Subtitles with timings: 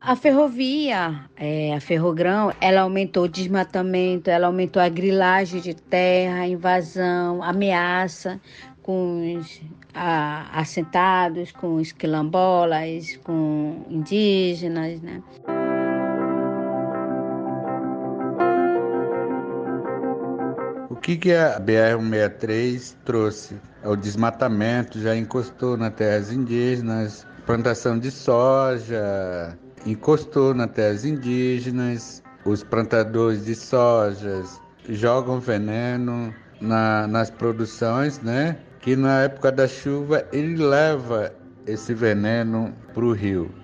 [0.00, 6.46] A ferrovia, é, a Ferrogrão, ela aumentou o desmatamento, ela aumentou a grilagem de terra,
[6.46, 8.40] invasão, ameaça
[8.82, 9.60] com os
[9.94, 15.22] a, assentados, com os quilombolas, com indígenas, né?
[21.06, 23.54] Que, que a BR-163 trouxe?
[23.84, 32.64] O desmatamento já encostou nas terras indígenas, plantação de soja, encostou nas terras indígenas, os
[32.64, 38.58] plantadores de sojas jogam veneno na, nas produções, né?
[38.80, 41.32] Que na época da chuva ele leva
[41.68, 43.54] esse veneno para o rio.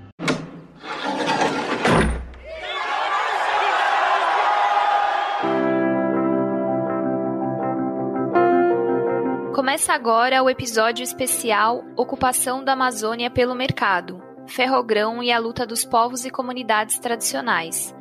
[9.82, 15.84] Começa agora o episódio especial Ocupação da Amazônia pelo Mercado, Ferrogrão e a luta dos
[15.84, 17.92] povos e comunidades tradicionais.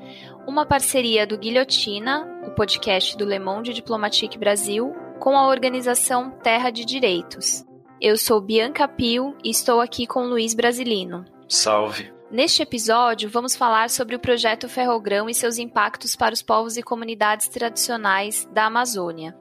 [0.45, 6.69] Uma parceria do Guilhotina, o podcast do Le Monde Diplomatique Brasil, com a organização Terra
[6.69, 7.65] de Direitos.
[7.99, 11.25] Eu sou Bianca Pio e estou aqui com Luiz Brasilino.
[11.49, 12.13] Salve!
[12.31, 16.83] Neste episódio, vamos falar sobre o projeto Ferrogrão e seus impactos para os povos e
[16.83, 19.35] comunidades tradicionais da Amazônia.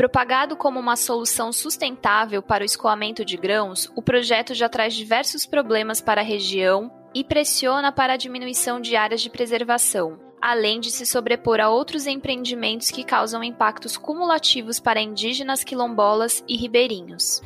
[0.00, 5.44] Propagado como uma solução sustentável para o escoamento de grãos, o projeto já traz diversos
[5.44, 10.90] problemas para a região e pressiona para a diminuição de áreas de preservação, além de
[10.90, 17.42] se sobrepor a outros empreendimentos que causam impactos cumulativos para indígenas, quilombolas e ribeirinhos.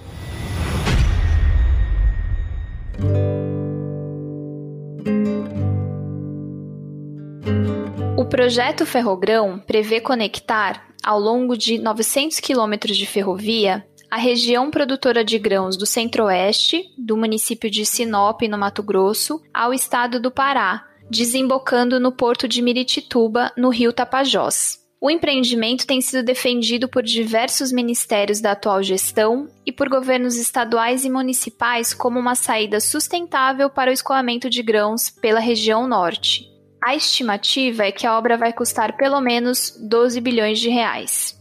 [8.17, 15.23] O projeto Ferrogrão prevê conectar ao longo de 900 quilômetros de ferrovia, a região produtora
[15.23, 20.87] de grãos do Centro-Oeste, do município de Sinop, no Mato Grosso, ao estado do Pará,
[21.11, 24.79] desembocando no porto de Miritituba, no rio Tapajós.
[25.01, 31.05] O empreendimento tem sido defendido por diversos ministérios da atual gestão e por governos estaduais
[31.05, 36.54] e municipais como uma saída sustentável para o escoamento de grãos pela região norte.
[36.85, 41.35] A estimativa é que a obra vai custar pelo menos 12 bilhões de reais.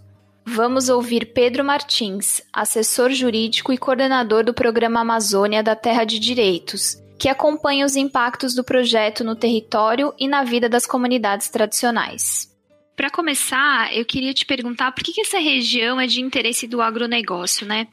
[0.45, 6.97] Vamos ouvir Pedro Martins, assessor jurídico e coordenador do programa Amazônia da Terra de Direitos,
[7.19, 12.52] que acompanha os impactos do projeto no território e na vida das comunidades tradicionais.
[12.95, 16.79] Para começar, eu queria te perguntar por que, que essa região é de interesse do
[16.79, 17.87] agronegócio, né?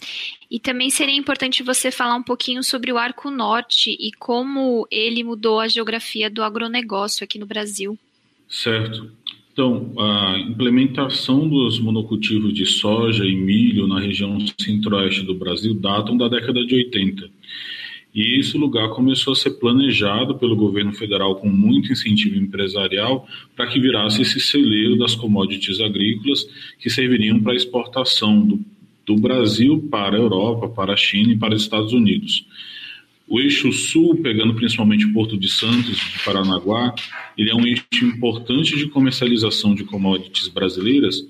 [0.50, 5.24] E também seria importante você falar um pouquinho sobre o Arco Norte e como ele
[5.24, 7.98] mudou a geografia do agronegócio aqui no Brasil.
[8.48, 9.10] Certo.
[9.52, 16.16] Então, a implementação dos monocultivos de soja e milho na região centro-oeste do Brasil datam
[16.16, 17.30] da década de 80
[18.14, 23.66] e esse lugar começou a ser planejado pelo governo federal com muito incentivo empresarial para
[23.68, 26.44] que virasse esse celeiro das commodities agrícolas
[26.78, 28.60] que serviriam para exportação do,
[29.06, 32.44] do Brasil para a Europa, para a China e para os Estados Unidos.
[33.28, 36.92] O eixo sul, pegando principalmente o Porto de Santos de Paranaguá,
[37.38, 41.24] ele é um eixo importante de comercialização de commodities brasileiras,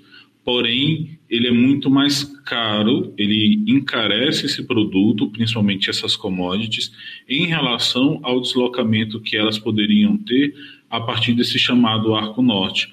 [0.45, 6.93] porém ele é muito mais caro, ele encarece esse produto, principalmente essas commodities,
[7.28, 10.55] em relação ao deslocamento que elas poderiam ter
[10.89, 12.93] a partir desse chamado Arco Norte.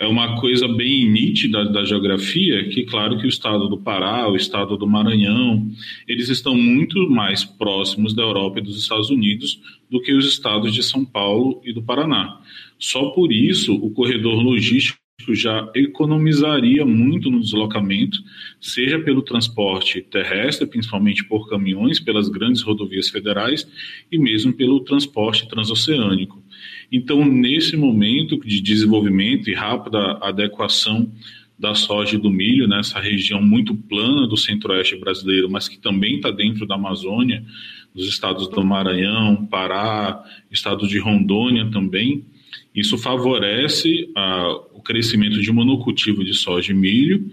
[0.00, 4.36] É uma coisa bem nítida da geografia, que claro que o estado do Pará, o
[4.36, 5.66] estado do Maranhão,
[6.06, 10.72] eles estão muito mais próximos da Europa e dos Estados Unidos do que os estados
[10.72, 12.40] de São Paulo e do Paraná.
[12.78, 18.18] Só por isso o corredor logístico já economizaria muito no deslocamento,
[18.60, 23.68] seja pelo transporte terrestre, principalmente por caminhões, pelas grandes rodovias federais,
[24.10, 26.42] e mesmo pelo transporte transoceânico.
[26.90, 31.10] Então, nesse momento de desenvolvimento e rápida adequação
[31.58, 36.16] da soja e do milho, nessa região muito plana do centro-oeste brasileiro, mas que também
[36.16, 37.44] está dentro da Amazônia,
[37.92, 42.24] dos estados do Maranhão, Pará, estado de Rondônia também,
[42.74, 47.30] isso favorece a, o crescimento de monocultivo de soja e milho,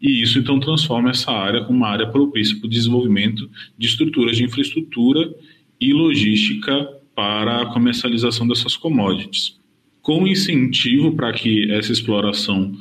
[0.00, 3.48] e isso então transforma essa área uma área propícia para o desenvolvimento
[3.78, 5.32] de estruturas de infraestrutura
[5.80, 9.58] e logística para a comercialização dessas commodities.
[10.00, 12.76] Com incentivo para que essa exploração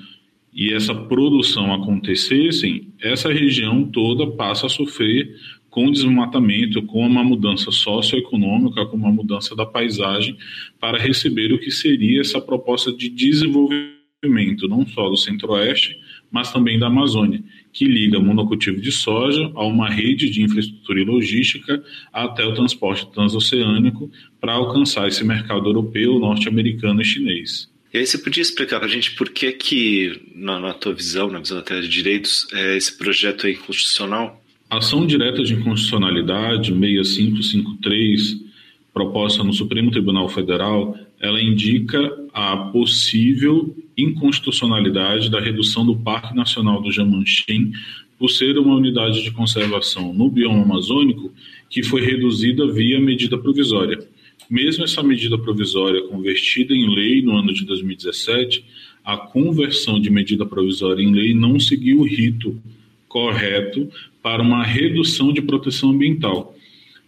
[0.53, 5.35] e essa produção acontecessem, essa região toda passa a sofrer
[5.71, 10.37] com o desmatamento, com uma mudança socioeconômica, com uma mudança da paisagem,
[10.79, 15.97] para receber o que seria essa proposta de desenvolvimento, não só do Centro-Oeste,
[16.29, 17.41] mas também da Amazônia,
[17.71, 21.81] que liga monocultivo de soja a uma rede de infraestrutura e logística
[22.11, 27.71] até o transporte transoceânico para alcançar esse mercado europeu, norte-americano e chinês.
[27.93, 31.29] E aí você podia explicar para a gente por que que, na, na, tua visão,
[31.29, 34.41] na visão da Terra de Direitos, é, esse projeto é inconstitucional?
[34.71, 38.41] Ação direta de inconstitucionalidade 6553,
[38.93, 41.99] proposta no Supremo Tribunal Federal, ela indica
[42.33, 47.73] a possível inconstitucionalidade da redução do Parque Nacional do Jamanchim
[48.17, 51.33] por ser uma unidade de conservação no bioma amazônico
[51.69, 53.99] que foi reduzida via medida provisória.
[54.49, 58.63] Mesmo essa medida provisória convertida em lei no ano de 2017,
[59.03, 62.57] a conversão de medida provisória em lei não seguiu o rito
[63.11, 63.89] correto
[64.21, 66.55] para uma redução de proteção ambiental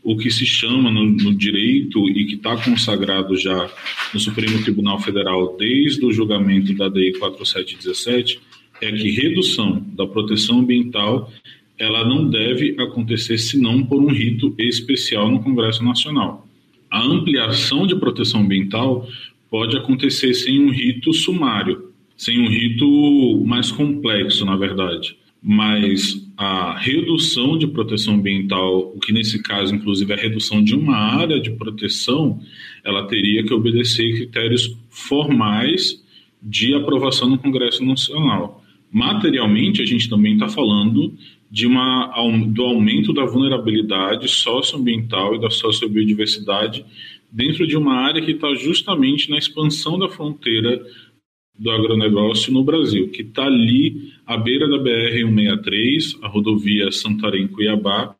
[0.04, 3.70] o que se chama no, no direito e que está consagrado já
[4.14, 8.40] no Supremo Tribunal Federal desde o julgamento da DEI 4717
[8.82, 11.32] é que redução da proteção ambiental
[11.80, 16.48] ela não deve acontecer senão por um rito especial no Congresso Nacional.
[16.92, 19.08] A ampliação de proteção ambiental
[19.50, 26.78] pode acontecer sem um rito sumário, sem um rito mais complexo, na verdade mas a
[26.80, 31.38] redução de proteção ambiental, o que nesse caso, inclusive, é a redução de uma área
[31.38, 32.40] de proteção,
[32.82, 36.02] ela teria que obedecer critérios formais
[36.42, 38.64] de aprovação no Congresso Nacional.
[38.90, 41.14] Materialmente, a gente também está falando
[41.52, 42.10] de uma,
[42.48, 46.86] do aumento da vulnerabilidade socioambiental e da sociobiodiversidade
[47.30, 50.82] dentro de uma área que está justamente na expansão da fronteira
[51.58, 58.16] do agronegócio no Brasil, que está ali à beira da BR-163, a rodovia Santarém-Cuiabá,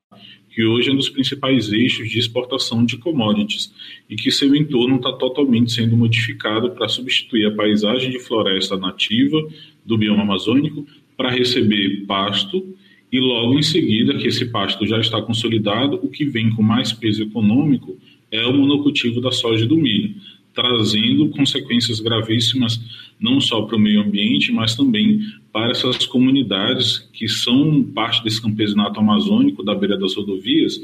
[0.54, 3.74] que hoje é um dos principais eixos de exportação de commodities
[4.08, 9.42] e que seu entorno está totalmente sendo modificado para substituir a paisagem de floresta nativa
[9.84, 10.86] do bioma amazônico
[11.18, 12.76] para receber pasto
[13.12, 16.94] e logo em seguida que esse pasto já está consolidado, o que vem com mais
[16.94, 17.98] peso econômico
[18.32, 20.16] é o monocultivo da soja e do milho
[20.54, 22.80] trazendo consequências gravíssimas
[23.20, 25.20] não só para o meio ambiente, mas também
[25.52, 30.80] para essas comunidades que são parte desse campesinato amazônico da beira das rodovias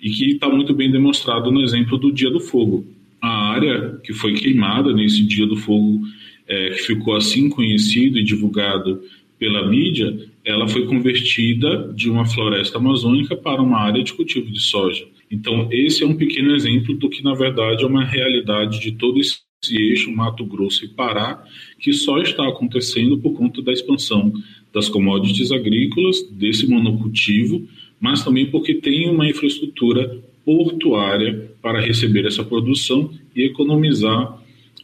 [0.00, 2.86] e que está muito bem demonstrado no exemplo do Dia do Fogo.
[3.20, 6.02] A área que foi queimada nesse Dia do Fogo,
[6.46, 9.00] é, que ficou assim conhecido e divulgado
[9.38, 14.60] pela mídia, ela foi convertida de uma floresta amazônica para uma área de cultivo de
[14.60, 15.06] soja.
[15.34, 19.18] Então, esse é um pequeno exemplo do que, na verdade, é uma realidade de todo
[19.20, 21.42] esse eixo Mato Grosso e Pará,
[21.80, 24.32] que só está acontecendo por conta da expansão
[24.72, 27.66] das commodities agrícolas, desse monocultivo,
[28.00, 34.38] mas também porque tem uma infraestrutura portuária para receber essa produção e economizar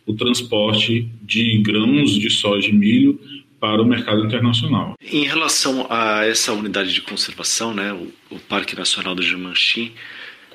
[0.04, 3.20] o transporte de grãos de soja e milho
[3.60, 4.94] para o mercado internacional.
[5.00, 9.92] Em relação a essa unidade de conservação, né, o, o Parque Nacional do Jamanchim,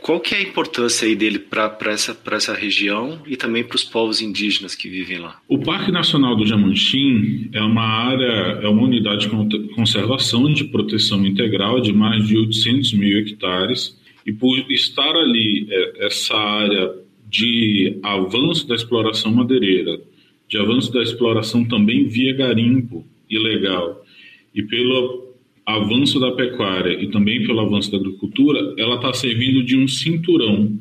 [0.06, 3.84] qual que é a importância aí dele para essa, essa região e também para os
[3.84, 5.42] povos indígenas que vivem lá?
[5.48, 11.26] O Parque Nacional do Jamanchim é uma área, é uma unidade de conservação de proteção
[11.26, 16.94] integral de mais de 800 mil hectares e por estar ali é, essa área
[17.28, 20.00] de avanço da exploração madeireira,
[20.48, 24.06] de avanço da exploração também via garimpo ilegal
[24.54, 25.25] e pelo
[25.66, 30.78] avanço da pecuária e também pelo avanço da agricultura, ela está servindo de um cinturão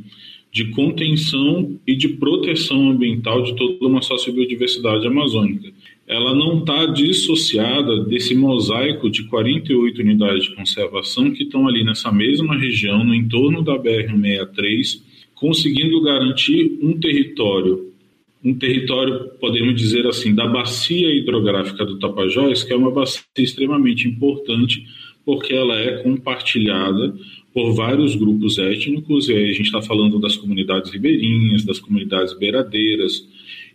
[0.52, 5.72] de contenção e de proteção ambiental de toda uma sociobiodiversidade amazônica.
[6.06, 12.12] Ela não está dissociada desse mosaico de 48 unidades de conservação que estão ali nessa
[12.12, 15.02] mesma região, no entorno da BR-163,
[15.34, 17.92] conseguindo garantir um território
[18.44, 24.06] um território, podemos dizer assim, da bacia hidrográfica do Tapajós, que é uma bacia extremamente
[24.06, 24.84] importante,
[25.24, 27.14] porque ela é compartilhada
[27.54, 32.36] por vários grupos étnicos, e aí a gente está falando das comunidades ribeirinhas, das comunidades
[32.36, 33.26] beiradeiras,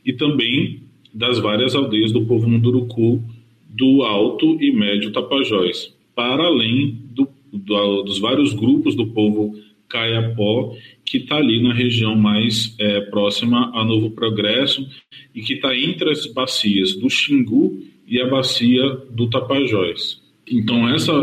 [0.05, 3.23] e também das várias aldeias do povo Munduruku
[3.67, 9.55] do Alto e Médio Tapajós, para além do, do, dos vários grupos do povo
[9.89, 14.87] Caiapó, que está ali na região mais é, próxima a Novo Progresso
[15.33, 20.21] e que está entre as bacias do Xingu e a bacia do Tapajós.
[20.51, 21.13] Então, essa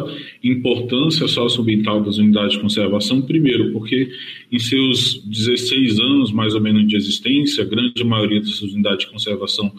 [0.42, 4.08] importância socioambiental das unidades de conservação, primeiro, porque
[4.52, 9.12] em seus 16 anos, mais ou menos, de existência, a grande maioria dessas unidades de
[9.12, 9.72] conservação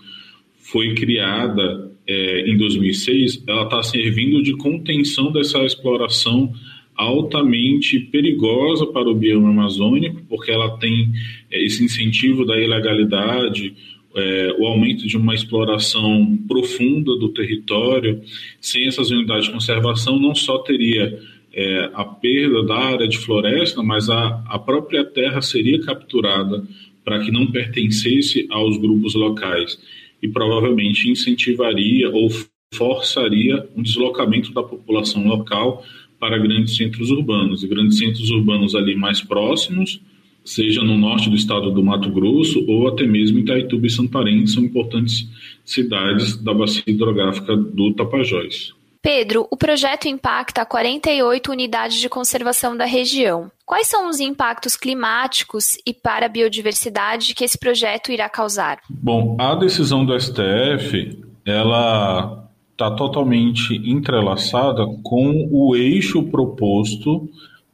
[0.59, 6.53] foi criada é, em 2006, ela está servindo de contenção dessa exploração
[6.97, 11.11] altamente perigosa para o bioma amazônico, porque ela tem
[11.51, 13.75] é, esse incentivo da ilegalidade,
[14.15, 18.19] é, o aumento de uma exploração profunda do território,
[18.59, 21.19] sem essas unidades de conservação, não só teria
[21.53, 26.63] é, a perda da área de floresta, mas a, a própria terra seria capturada
[27.05, 29.79] para que não pertencesse aos grupos locais.
[30.21, 32.29] E provavelmente incentivaria ou
[32.73, 35.83] forçaria um deslocamento da população local
[36.19, 40.01] para grandes centros urbanos e grandes centros urbanos ali mais próximos
[40.47, 44.63] seja no norte do estado do Mato Grosso ou até mesmo Itaituba e Santarém, são
[44.63, 45.27] importantes
[45.65, 48.73] cidades da bacia hidrográfica do Tapajós.
[49.01, 53.51] Pedro, o projeto impacta 48 unidades de conservação da região.
[53.65, 58.79] Quais são os impactos climáticos e para a biodiversidade que esse projeto irá causar?
[58.89, 62.46] Bom, a decisão do STF, ela
[62.77, 67.27] está totalmente entrelaçada com o eixo proposto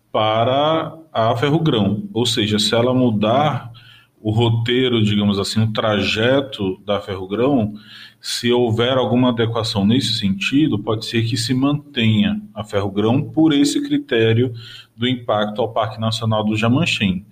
[0.10, 2.04] para a Ferrogrão.
[2.14, 3.70] Ou seja, se ela mudar
[4.22, 7.74] o roteiro, digamos assim, o trajeto da Ferrogrão,
[8.22, 13.84] se houver alguma adequação nesse sentido, pode ser que se mantenha a Ferrogrão por esse
[13.84, 14.54] critério
[14.96, 17.26] do impacto ao Parque Nacional do Jamanchim.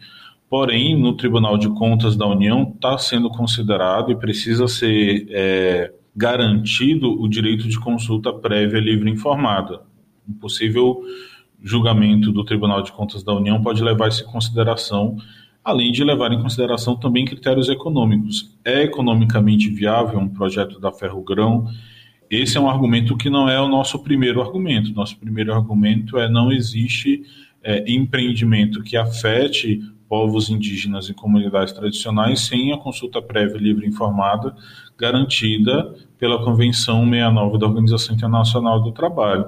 [0.50, 7.22] Porém, no Tribunal de Contas da União está sendo considerado e precisa ser é, garantido
[7.22, 9.82] o direito de consulta prévia livre e informada.
[10.28, 11.02] Um possível
[11.64, 15.18] julgamento do Tribunal de Contas da União pode levar isso em consideração,
[15.64, 18.58] além de levar em consideração também critérios econômicos.
[18.66, 21.68] É economicamente viável um projeto da Ferrogrão?
[22.30, 24.94] Esse é um argumento que não é o nosso primeiro argumento.
[24.94, 27.24] Nosso primeiro argumento é não existe
[27.64, 33.90] é, empreendimento que afete povos indígenas e comunidades tradicionais sem a consulta prévia livre e
[33.90, 34.54] informada
[34.98, 39.48] garantida pela Convenção 69 da Organização Internacional do Trabalho.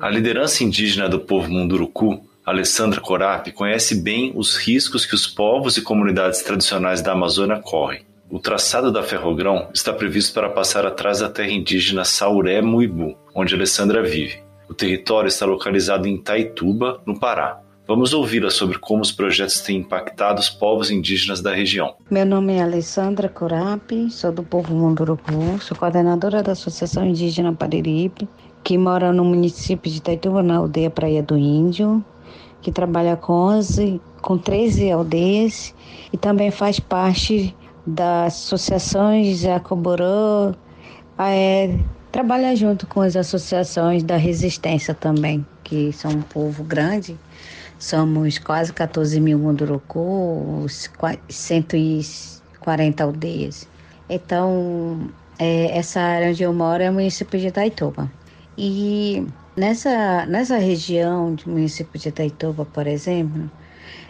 [0.00, 5.76] A liderança indígena do povo Munduruku, Alessandra Corap, conhece bem os riscos que os povos
[5.76, 8.06] e comunidades tradicionais da Amazônia correm.
[8.30, 13.52] O traçado da Ferrogrão está previsto para passar atrás da terra indígena Sauré Muibu, onde
[13.52, 14.45] Alessandra vive.
[14.68, 17.60] O território está localizado em Taituba, no Pará.
[17.86, 21.94] Vamos ouvi-la sobre como os projetos têm impactado os povos indígenas da região.
[22.10, 28.28] Meu nome é Alessandra Corapi, sou do povo Munduruku, sou coordenadora da Associação Indígena Pariripe,
[28.64, 32.04] que mora no município de Taituba, na aldeia Praia do Índio,
[32.60, 35.72] que trabalha com 11, com 13 aldeias
[36.12, 37.54] e também faz parte
[37.86, 40.52] das associações Jacoborô,
[41.16, 41.78] é,
[42.16, 47.14] trabalha junto com as associações da resistência também, que são um povo grande
[47.78, 50.64] Somos quase 14 mil Munduruku,
[51.28, 53.68] 140 aldeias.
[54.08, 58.10] Então, é, essa área onde eu moro é o município de Itaituba.
[58.56, 63.50] E nessa, nessa região do município de Itaituba, por exemplo,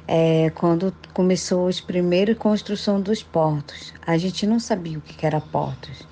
[0.07, 5.41] é, quando começou a primeira construção dos portos, a gente não sabia o que era
[5.41, 6.07] portos.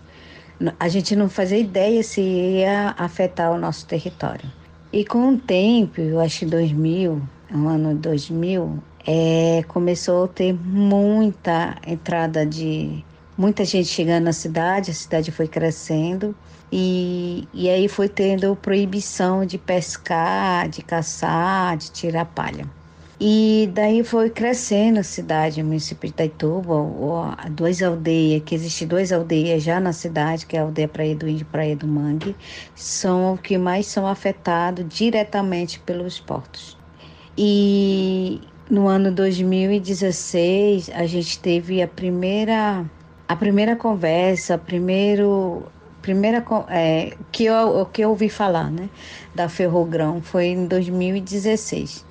[0.78, 4.50] A gente não fazia ideia se ia afetar o nosso território.
[4.92, 7.20] E com o tempo, eu acho que 2000,
[7.50, 13.04] no ano 2000, é, começou a ter muita entrada de
[13.36, 16.34] muita gente chegando na cidade, a cidade foi crescendo
[16.70, 22.66] e, e aí foi tendo proibição de pescar, de caçar, de tirar palha.
[23.20, 26.74] E daí foi crescendo a cidade, o município de Itaituba,
[27.52, 31.28] duas aldeias, que existem duas aldeias já na cidade, que é a aldeia Praia do
[31.28, 32.34] Índio e Praia do Mangue,
[32.74, 36.76] são o que mais são afetados diretamente pelos portos.
[37.38, 38.40] E
[38.70, 42.84] no ano 2016 a gente teve a primeira
[43.28, 45.62] a primeira conversa, primeiro
[46.02, 48.88] primeira é, que eu que eu ouvi falar, né,
[49.34, 52.04] da Ferrogrão foi em 2016.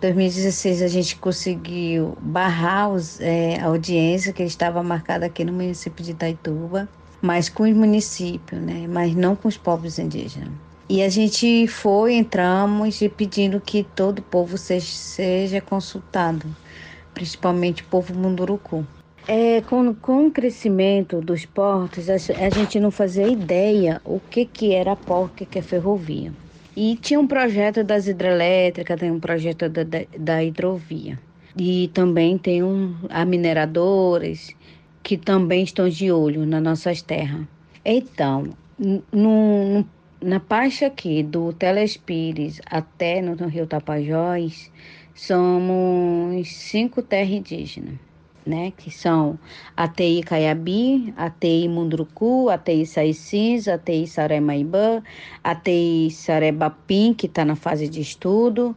[0.00, 6.04] 2016 a gente conseguiu barrar os, é, a audiência que estava marcada aqui no município
[6.04, 6.88] de Itaituba,
[7.22, 10.50] mas com os municípios, né, mas não com os povos indígenas.
[10.88, 16.46] E a gente foi, entramos e pedindo que todo o povo seja, seja consultado,
[17.12, 18.86] principalmente o povo munduruku.
[19.26, 24.46] É, com, com o crescimento dos portos, a, a, gente não fazia ideia o que,
[24.46, 26.32] que era porto, o que, que é ferrovia.
[26.76, 29.82] E tinha um projeto das hidrelétricas, tem um projeto da,
[30.18, 31.18] da, hidrovia.
[31.58, 34.54] E também tem um, a mineradoras
[35.02, 37.46] que também estão de olho nas nossas terras.
[37.82, 39.86] Então, no, no
[40.20, 44.70] na parte aqui do Telespires até no Rio Tapajós,
[45.14, 47.94] somos cinco terras indígenas,
[48.46, 48.72] né?
[48.76, 49.38] Que são
[49.76, 52.84] ATI Caiabi, ATI Munduruku, ATI
[53.72, 55.02] ATI Saremaibã,
[55.42, 58.76] ATI Sarebapim, que está na fase de estudo,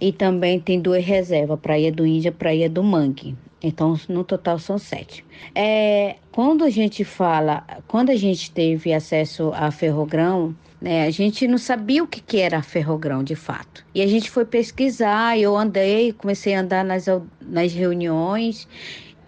[0.00, 3.36] e também tem duas reservas, Praia do Índia, Praia do Mangue.
[3.60, 5.24] Então, no total são sete.
[5.52, 11.48] É, quando a gente fala, quando a gente teve acesso a ferrogrão, né, a gente
[11.48, 13.84] não sabia o que, que era ferrogrão de fato.
[13.92, 17.06] E a gente foi pesquisar, eu andei, comecei a andar nas,
[17.40, 18.68] nas reuniões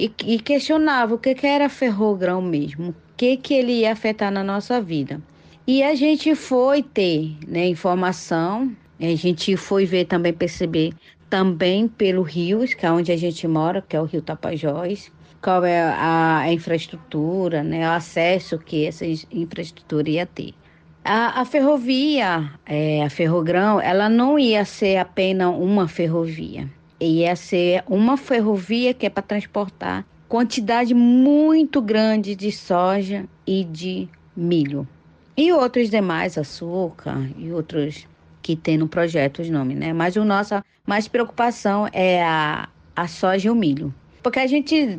[0.00, 4.32] e, e questionava o que, que era ferrogrão mesmo, o que, que ele ia afetar
[4.32, 5.20] na nossa vida.
[5.66, 10.94] E a gente foi ter né, informação, a gente foi ver também, perceber
[11.28, 15.64] também pelo rio, que é onde a gente mora, que é o Rio Tapajós, qual
[15.64, 20.54] é a, infraestrutura, né, o acesso que essa infraestrutura ia ter.
[21.04, 26.68] A, a ferrovia, é, a Ferrogrão, ela não ia ser apenas uma ferrovia,
[27.00, 34.08] ia ser uma ferrovia que é para transportar quantidade muito grande de soja e de
[34.36, 34.86] milho.
[35.36, 38.06] E outros demais, açúcar e outros
[38.40, 39.92] que tem no projeto os nomes, né?
[39.92, 43.92] Mas o nossa mais preocupação é a, a soja e o milho.
[44.22, 44.98] Porque a gente,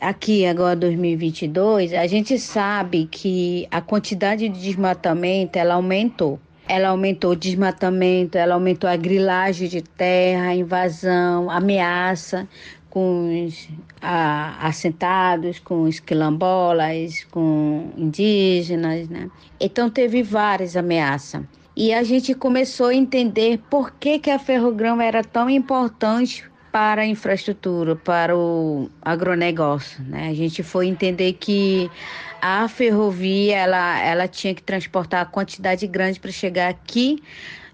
[0.00, 6.38] aqui agora 2022, a gente sabe que a quantidade de desmatamento, ela aumentou.
[6.68, 12.48] Ela aumentou o desmatamento, ela aumentou a grilagem de terra, invasão, ameaça
[12.90, 13.68] com os
[14.00, 19.30] a, assentados, com os quilombolas, com indígenas, né?
[19.60, 21.42] Então teve várias ameaças.
[21.76, 26.42] E a gente começou a entender por que, que a ferrogrão era tão importante
[26.76, 30.04] para a infraestrutura, para o agronegócio.
[30.04, 30.28] Né?
[30.28, 31.90] A gente foi entender que
[32.38, 37.22] a ferrovia ela, ela tinha que transportar quantidade grande para chegar aqui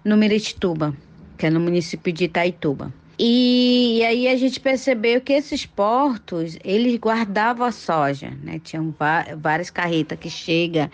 [0.05, 0.95] no Miritituba,
[1.37, 2.93] que é no município de Itaituba.
[3.19, 8.57] E, e, aí a gente percebeu que esses portos, eles guardavam a soja, né?
[8.63, 8.95] Tinham
[9.37, 10.89] várias carretas que chegam,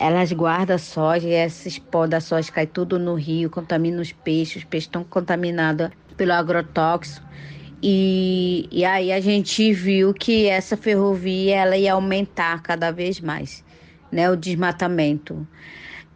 [0.00, 4.10] elas guardam a soja e esses pó da soja cai tudo no rio, contamina os
[4.10, 7.30] peixes, os peixes estão contaminados pelo agrotóxico.
[7.82, 13.64] E, e aí a gente viu que essa ferrovia ela ia aumentar cada vez mais,
[14.10, 14.30] né?
[14.30, 15.46] O desmatamento.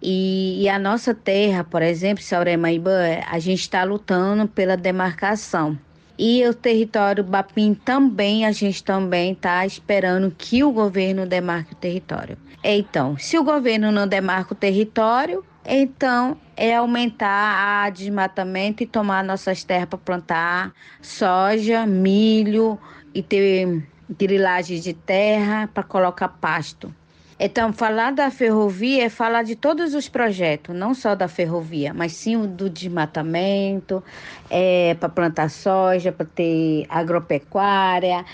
[0.01, 2.93] E, e, a nossa terra, por exemplo, Sauremaíba,
[3.29, 5.77] a gente está lutando pela demarcação.
[6.19, 11.77] E o território Bapim também, a gente também está esperando que o governo demarque o
[11.77, 12.39] território.
[12.63, 19.25] Então, se o governo não demarca o território, então é aumentar a desmatamento e tomar
[19.25, 22.79] nossas terras para plantar soja, milho
[23.13, 26.95] e ter grilagem de terra para colocar pasto.
[27.39, 32.13] Então, falar da ferrovia é falar de todos os projetos, não só da ferrovia, mas
[32.13, 34.03] sim do desmatamento,
[34.49, 38.25] é, para plantar soja, para ter agropecuária,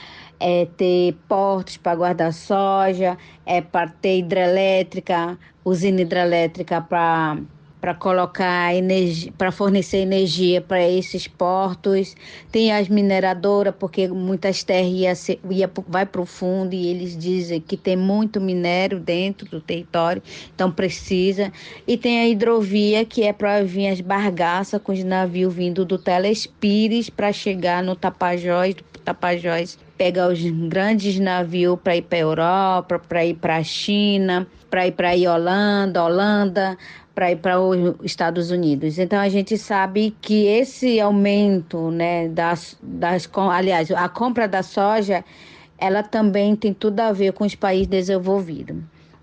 [0.43, 7.39] é, ter portos para guardar soja, é, para ter hidrelétrica, usina hidrelétrica para
[7.83, 12.15] para colocar energia, para fornecer energia para esses portos.
[12.53, 17.19] Tem as mineradoras, porque muitas terras ia, ser, ia vai para o fundo e eles
[17.19, 20.23] dizem que tem muito minério dentro do território,
[20.55, 21.53] então precisa.
[21.85, 25.99] E tem a hidrovia, que é para vir as bargaças com os navios vindo do
[25.99, 32.21] Telespires para chegar no Tapajós, do Tapajós pegar os grandes navios para ir para a
[32.21, 36.79] Europa, para ir para a China, para ir para a Holanda, Holanda,
[37.15, 38.99] para ir para os Estados Unidos.
[38.99, 45.25] Então a gente sabe que esse aumento, né, das, das aliás, a compra da soja,
[45.79, 48.77] ela também tem tudo a ver com os países desenvolvidos.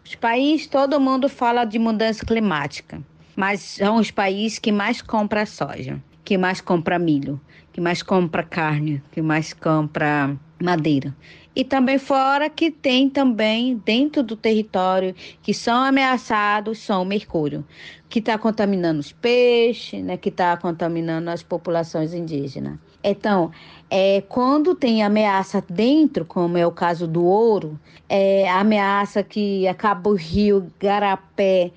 [0.03, 3.01] Os países, todo mundo fala de mudança climática,
[3.35, 7.39] mas são os países que mais compram soja, que mais compra milho,
[7.71, 11.15] que mais compra carne, que mais compra madeira.
[11.55, 17.65] E também fora que tem também dentro do território que são ameaçados são o mercúrio,
[18.08, 22.77] que está contaminando os peixes, né, que está contaminando as populações indígenas.
[23.03, 23.51] Então,
[23.89, 29.67] é, quando tem ameaça dentro, como é o caso do ouro, é, a ameaça que
[29.67, 31.71] acaba o rio Garapé,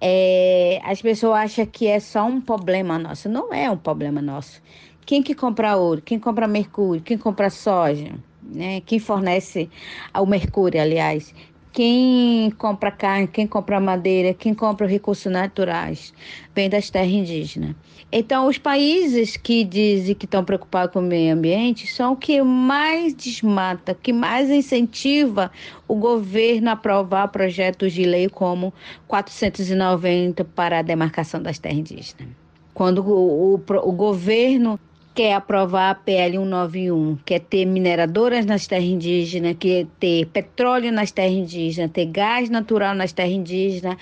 [0.00, 3.28] é, as pessoas acham que é só um problema nosso.
[3.28, 4.62] Não é um problema nosso.
[5.08, 6.02] Quem que compra ouro?
[6.02, 7.00] Quem compra mercúrio?
[7.00, 8.12] Quem compra soja?
[8.42, 8.82] né?
[8.82, 9.70] Quem fornece
[10.14, 11.34] o mercúrio, aliás,
[11.72, 16.12] quem compra carne, quem compra madeira, quem compra recursos naturais,
[16.54, 17.74] vem das terras indígenas.
[18.12, 23.14] Então, os países que dizem que estão preocupados com o meio ambiente são que mais
[23.14, 25.50] desmata, que mais incentiva
[25.88, 28.74] o governo a aprovar projetos de lei como
[29.06, 32.28] 490 para a demarcação das terras indígenas.
[32.74, 34.78] Quando o, o, o governo
[35.18, 41.10] quer aprovar a PL 191, quer ter mineradoras nas terras indígenas, quer ter petróleo nas
[41.10, 43.96] terras indígenas, ter gás natural nas terras indígenas,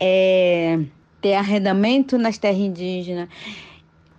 [0.00, 0.80] é,
[1.22, 3.28] ter arrendamento nas terras indígenas.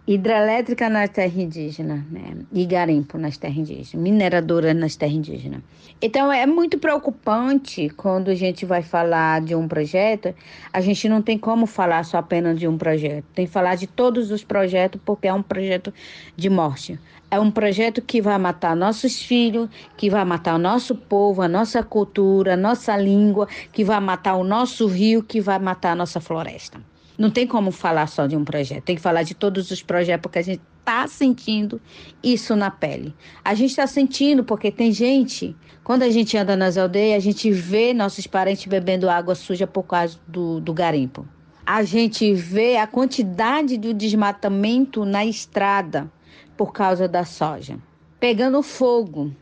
[0.08, 2.34] Hidrelétrica nas terras indígenas, né?
[2.54, 5.62] E garimpo nas terras indígenas, mineradora nas terras indígenas.
[6.02, 10.34] Então é muito preocupante quando a gente vai falar de um projeto,
[10.72, 13.26] a gente não tem como falar só apenas de um projeto.
[13.36, 15.93] Tem que falar de todos os projetos porque é um projeto
[16.38, 16.98] de morte.
[17.30, 21.48] É um projeto que vai matar nossos filhos, que vai matar o nosso povo, a
[21.50, 25.96] nossa cultura, a nossa língua, que vai matar o nosso rio, que vai matar a
[25.96, 26.80] nossa floresta.
[27.18, 30.22] Não tem como falar só de um projeto, tem que falar de todos os projetos,
[30.22, 31.82] porque a gente está sentindo
[32.24, 33.14] isso na pele.
[33.44, 37.52] A gente está sentindo porque tem gente, quando a gente anda nas aldeias, a gente
[37.52, 41.28] vê nossos parentes bebendo água suja por causa do, do garimpo.
[41.66, 46.10] A gente vê a quantidade de desmatamento na estrada
[46.56, 47.78] por causa da soja.
[48.20, 49.34] Pegando fogo.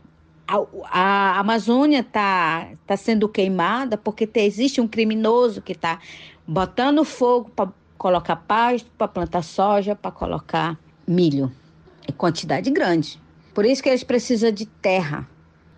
[0.48, 0.58] A,
[0.90, 6.00] a Amazônia está tá sendo queimada porque te, existe um criminoso que está
[6.46, 11.52] botando fogo para colocar pasto, para plantar soja, para colocar milho.
[12.06, 13.20] É quantidade grande.
[13.54, 15.28] Por isso que eles precisam de terra.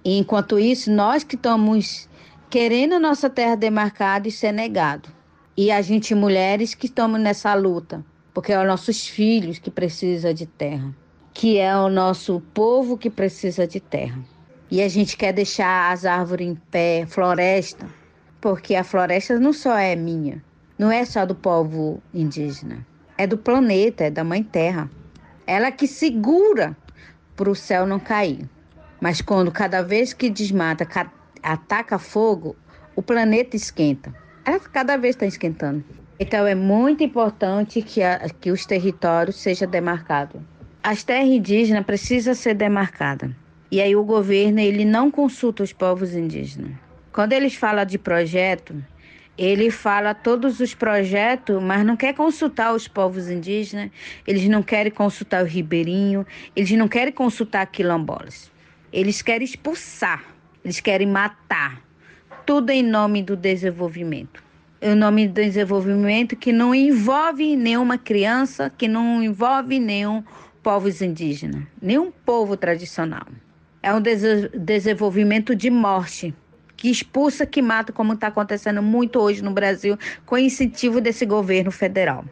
[0.04, 2.09] E enquanto isso, nós que estamos
[2.50, 5.09] querendo a nossa terra demarcada e ser negado.
[5.57, 10.33] E a gente, mulheres, que estamos nessa luta, porque é os nossos filhos que precisam
[10.33, 10.94] de terra,
[11.33, 14.20] que é o nosso povo que precisa de terra.
[14.70, 17.88] E a gente quer deixar as árvores em pé, floresta,
[18.40, 20.44] porque a floresta não só é minha,
[20.79, 22.87] não é só do povo indígena,
[23.17, 24.88] é do planeta, é da Mãe Terra.
[25.47, 26.77] Ela que segura
[27.35, 28.49] para o céu não cair.
[29.01, 30.87] Mas quando cada vez que desmata,
[31.43, 32.57] ataca fogo,
[32.95, 34.14] o planeta esquenta.
[34.45, 35.85] Ela cada vez está esquentando.
[36.21, 40.41] Então é muito importante que, a, que os territórios sejam demarcados.
[40.83, 43.31] As terras indígenas precisam ser demarcadas.
[43.71, 46.73] E aí o governo ele não consulta os povos indígenas.
[47.12, 48.75] Quando eles falam de projeto,
[49.38, 53.90] ele fala todos os projetos, mas não quer consultar os povos indígenas,
[54.27, 58.51] eles não querem consultar o ribeirinho, eles não querem consultar quilombolas.
[58.92, 60.24] Eles querem expulsar,
[60.64, 61.81] eles querem matar.
[62.44, 64.42] Tudo em nome do desenvolvimento.
[64.83, 70.24] Em nome do desenvolvimento que não envolve nenhuma criança, que não envolve nenhum
[70.62, 73.27] povos indígenas, nenhum povo tradicional.
[73.83, 76.35] É um desenvolvimento de morte
[76.79, 81.73] que expulsa, que mata, como está acontecendo muito hoje no Brasil, com incentivo desse governo
[81.73, 82.25] federal,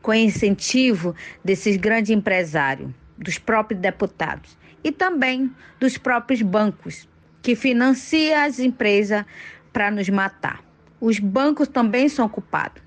[0.00, 7.06] com incentivo desses grandes empresários, dos próprios deputados e também dos próprios bancos,
[7.42, 9.24] que financiam as empresas
[9.70, 10.64] para nos matar.
[10.98, 12.82] Os bancos também são culpados.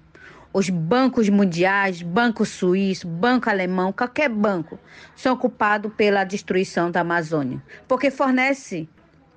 [0.51, 4.79] Os bancos mundiais, banco suíço, banco alemão, qualquer banco,
[5.15, 8.89] são culpados pela destruição da Amazônia, porque fornece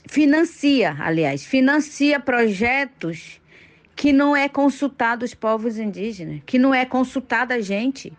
[0.06, 3.40] financia, aliás, financia projetos
[3.94, 8.12] que não é consultado os povos indígenas, que não é consultada a gente.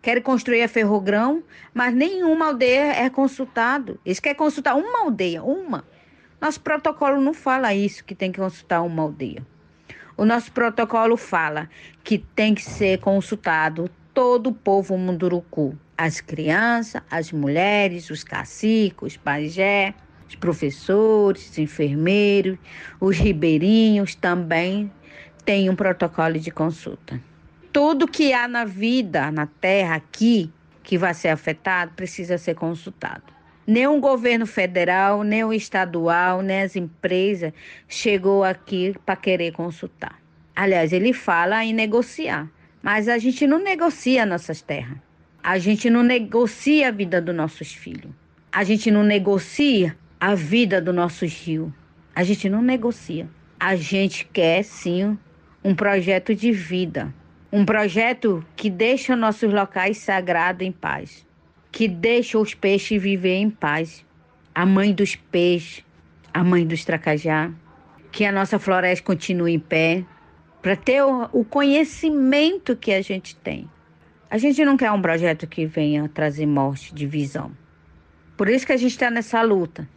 [0.00, 1.42] Querem construir a ferrogrão,
[1.74, 4.00] mas nenhuma aldeia é consultado.
[4.06, 5.84] Eles querem consultar uma aldeia, uma.
[6.40, 9.44] Nosso protocolo não fala isso, que tem que consultar uma aldeia.
[10.16, 11.68] O nosso protocolo fala
[12.02, 15.76] que tem que ser consultado todo o povo munduruku.
[15.96, 19.94] As crianças, as mulheres, os caciques, os pajé,
[20.28, 22.58] os professores, os enfermeiros,
[23.00, 24.92] os ribeirinhos também
[25.44, 27.20] têm um protocolo de consulta.
[27.72, 33.24] Tudo que há na vida, na terra aqui, que vai ser afetado, precisa ser consultado.
[33.66, 37.52] O governo federal, nem o estadual, nem as empresas
[37.86, 40.18] chegou aqui para querer consultar.
[40.56, 42.50] Aliás, ele fala em negociar,
[42.82, 44.96] mas a gente não negocia nossas terras.
[45.42, 48.10] A gente não negocia a vida dos nossos filhos.
[48.50, 51.72] A gente não negocia a vida do nosso rio.
[52.14, 53.28] A gente não negocia.
[53.58, 55.16] A gente quer sim
[55.62, 57.12] um projeto de vida,
[57.52, 61.26] um projeto que deixa nossos locais sagrados em paz,
[61.70, 64.04] que deixa os peixes viver em paz.
[64.54, 65.84] A mãe dos peixes,
[66.34, 67.50] a mãe dos tracajá,
[68.10, 70.04] que a nossa floresta continue em pé,
[70.60, 73.68] para ter o, o conhecimento que a gente tem.
[74.28, 77.52] A gente não quer um projeto que venha trazer morte, divisão.
[78.36, 79.88] Por isso que a gente está nessa luta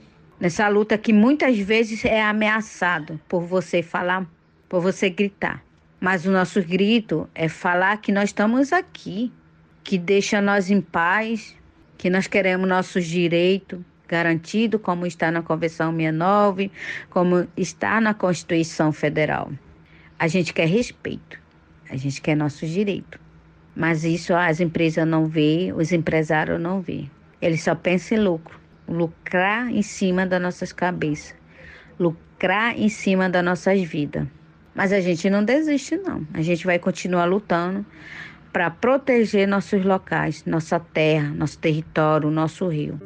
[0.41, 4.27] nessa luta que muitas vezes é ameaçado por você falar,
[4.67, 5.63] por você gritar.
[5.99, 9.31] Mas o nosso grito é falar que nós estamos aqui,
[9.83, 11.55] que deixa nós em paz,
[11.95, 16.71] que nós queremos nossos direitos garantidos, como está na Convenção 69,
[17.11, 19.51] como está na Constituição Federal.
[20.17, 21.39] A gente quer respeito,
[21.87, 23.21] a gente quer nossos direitos.
[23.75, 27.05] Mas isso as empresas não vê, os empresários não vê.
[27.39, 28.60] Eles só pensam em lucro
[28.91, 31.35] lucrar em cima das nossas cabeças,
[31.99, 34.27] lucrar em cima das nossas vidas.
[34.75, 36.25] Mas a gente não desiste, não.
[36.33, 37.85] A gente vai continuar lutando
[38.53, 42.99] para proteger nossos locais, nossa terra, nosso território, nosso rio.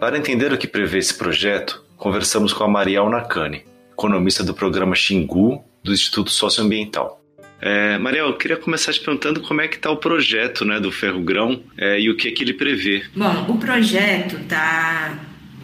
[0.00, 4.94] Para entender o que prevê esse projeto, conversamos com a Mariel Nakane, economista do programa
[4.94, 7.17] Xingu do Instituto Socioambiental.
[7.60, 10.92] É, Mariel, eu queria começar te perguntando como é que está o projeto né, do
[10.92, 13.02] Ferro Grão é, e o que é que ele prevê.
[13.14, 15.18] Bom, o projeto está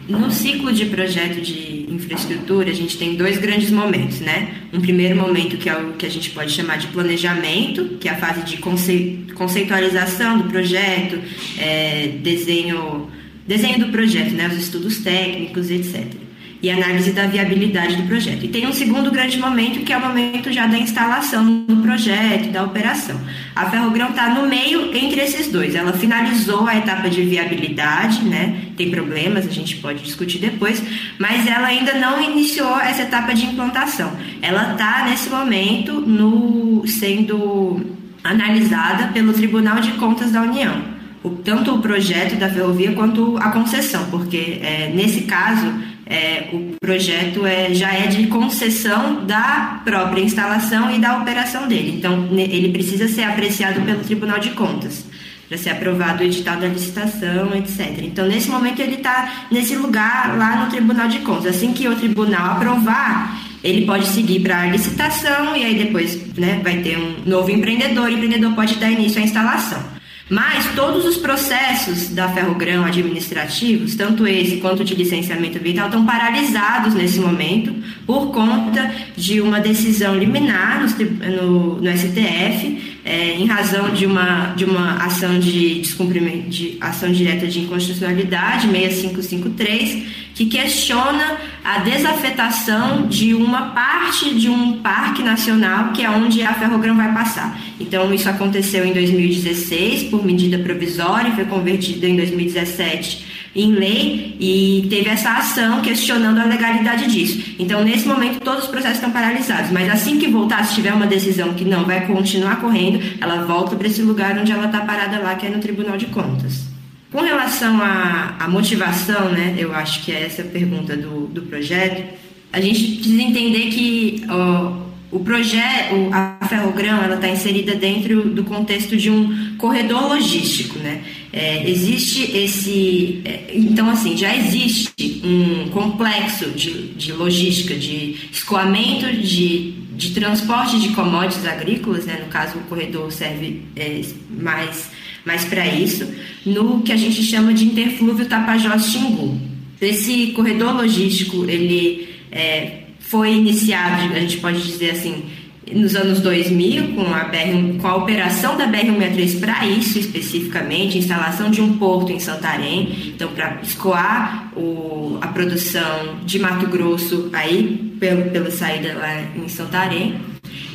[0.07, 4.53] no ciclo de projeto de infraestrutura, a gente tem dois grandes momentos, né?
[4.71, 8.11] Um primeiro momento que é o que a gente pode chamar de planejamento, que é
[8.11, 11.19] a fase de conceitualização do projeto,
[11.57, 13.09] é, desenho,
[13.47, 14.47] desenho do projeto, né?
[14.47, 16.24] Os estudos técnicos, etc
[16.61, 18.45] e análise da viabilidade do projeto.
[18.45, 22.51] E tem um segundo grande momento, que é o momento já da instalação do projeto,
[22.51, 23.19] da operação.
[23.55, 25.75] A Ferrogrão está no meio entre esses dois.
[25.75, 28.61] Ela finalizou a etapa de viabilidade, né?
[28.75, 30.81] Tem problemas, a gente pode discutir depois,
[31.19, 34.11] mas ela ainda não iniciou essa etapa de implantação.
[34.41, 37.81] Ela está nesse momento no sendo
[38.23, 40.95] analisada pelo Tribunal de Contas da União.
[41.23, 45.73] O, tanto o projeto da ferrovia quanto a concessão, porque é, nesse caso
[46.05, 51.97] é, o projeto é, já é de concessão da própria instalação e da operação dele.
[51.97, 55.05] Então, ele precisa ser apreciado pelo Tribunal de Contas
[55.47, 57.99] para ser aprovado o edital da licitação, etc.
[58.03, 61.55] Então, nesse momento, ele está nesse lugar lá no Tribunal de Contas.
[61.55, 66.59] Assim que o tribunal aprovar, ele pode seguir para a licitação e aí depois né,
[66.63, 68.05] vai ter um novo empreendedor.
[68.05, 69.94] O empreendedor pode dar início à instalação.
[70.27, 76.95] Mas todos os processos da Ferrogrão administrativos, tanto esse quanto de licenciamento ambiental, estão paralisados
[76.95, 77.75] nesse momento
[78.07, 80.87] por conta de uma decisão liminar no,
[81.29, 87.11] no, no STF, é, em razão de uma, de uma ação de descumprimento de ação
[87.11, 95.93] direta de inconstitucionalidade 6553 que questiona a desafetação de uma parte de um parque nacional
[95.93, 97.57] que é onde a Ferrogrão vai passar.
[97.79, 104.85] Então, isso aconteceu em 2016 por medida provisória, foi convertido em 2017 em lei e
[104.89, 107.55] teve essa ação questionando a legalidade disso.
[107.57, 111.07] Então, nesse momento, todos os processos estão paralisados, mas assim que voltar, se tiver uma
[111.07, 115.19] decisão que não vai continuar correndo, ela volta para esse lugar onde ela está parada
[115.19, 116.74] lá, que é no Tribunal de Contas.
[117.15, 121.43] Com relação à, à motivação, né, eu acho que é essa a pergunta do, do
[121.43, 122.13] projeto,
[122.51, 124.84] a gente precisa entender que ó,
[125.15, 131.03] o projeto, a Ferrogrão, ela está inserida dentro do contexto de um corredor logístico, né?
[131.31, 139.09] É, existe esse, é, então assim, já existe um complexo de, de logística, de escoamento
[139.13, 142.19] de, de transporte de commodities agrícolas, né?
[142.21, 146.05] No caso, o corredor serve é, mais para isso,
[146.45, 149.39] no que a gente chama de interflúvio Tapajós-Xingu.
[149.79, 155.25] Esse corredor logístico, ele é, foi iniciado, a gente pode dizer assim,
[155.71, 161.49] nos anos 2000, com a, BR, com a operação da BR-163 para isso especificamente, instalação
[161.49, 167.95] de um porto em Santarém, então para escoar o, a produção de Mato Grosso aí,
[167.99, 170.19] pelo, pela saída lá em Santarém.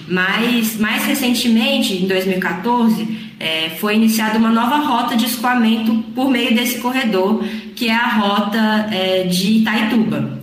[0.09, 6.53] Mas, mais recentemente, em 2014, é, foi iniciada uma nova rota de escoamento por meio
[6.53, 7.45] desse corredor,
[7.77, 10.40] que é a rota é, de Itaituba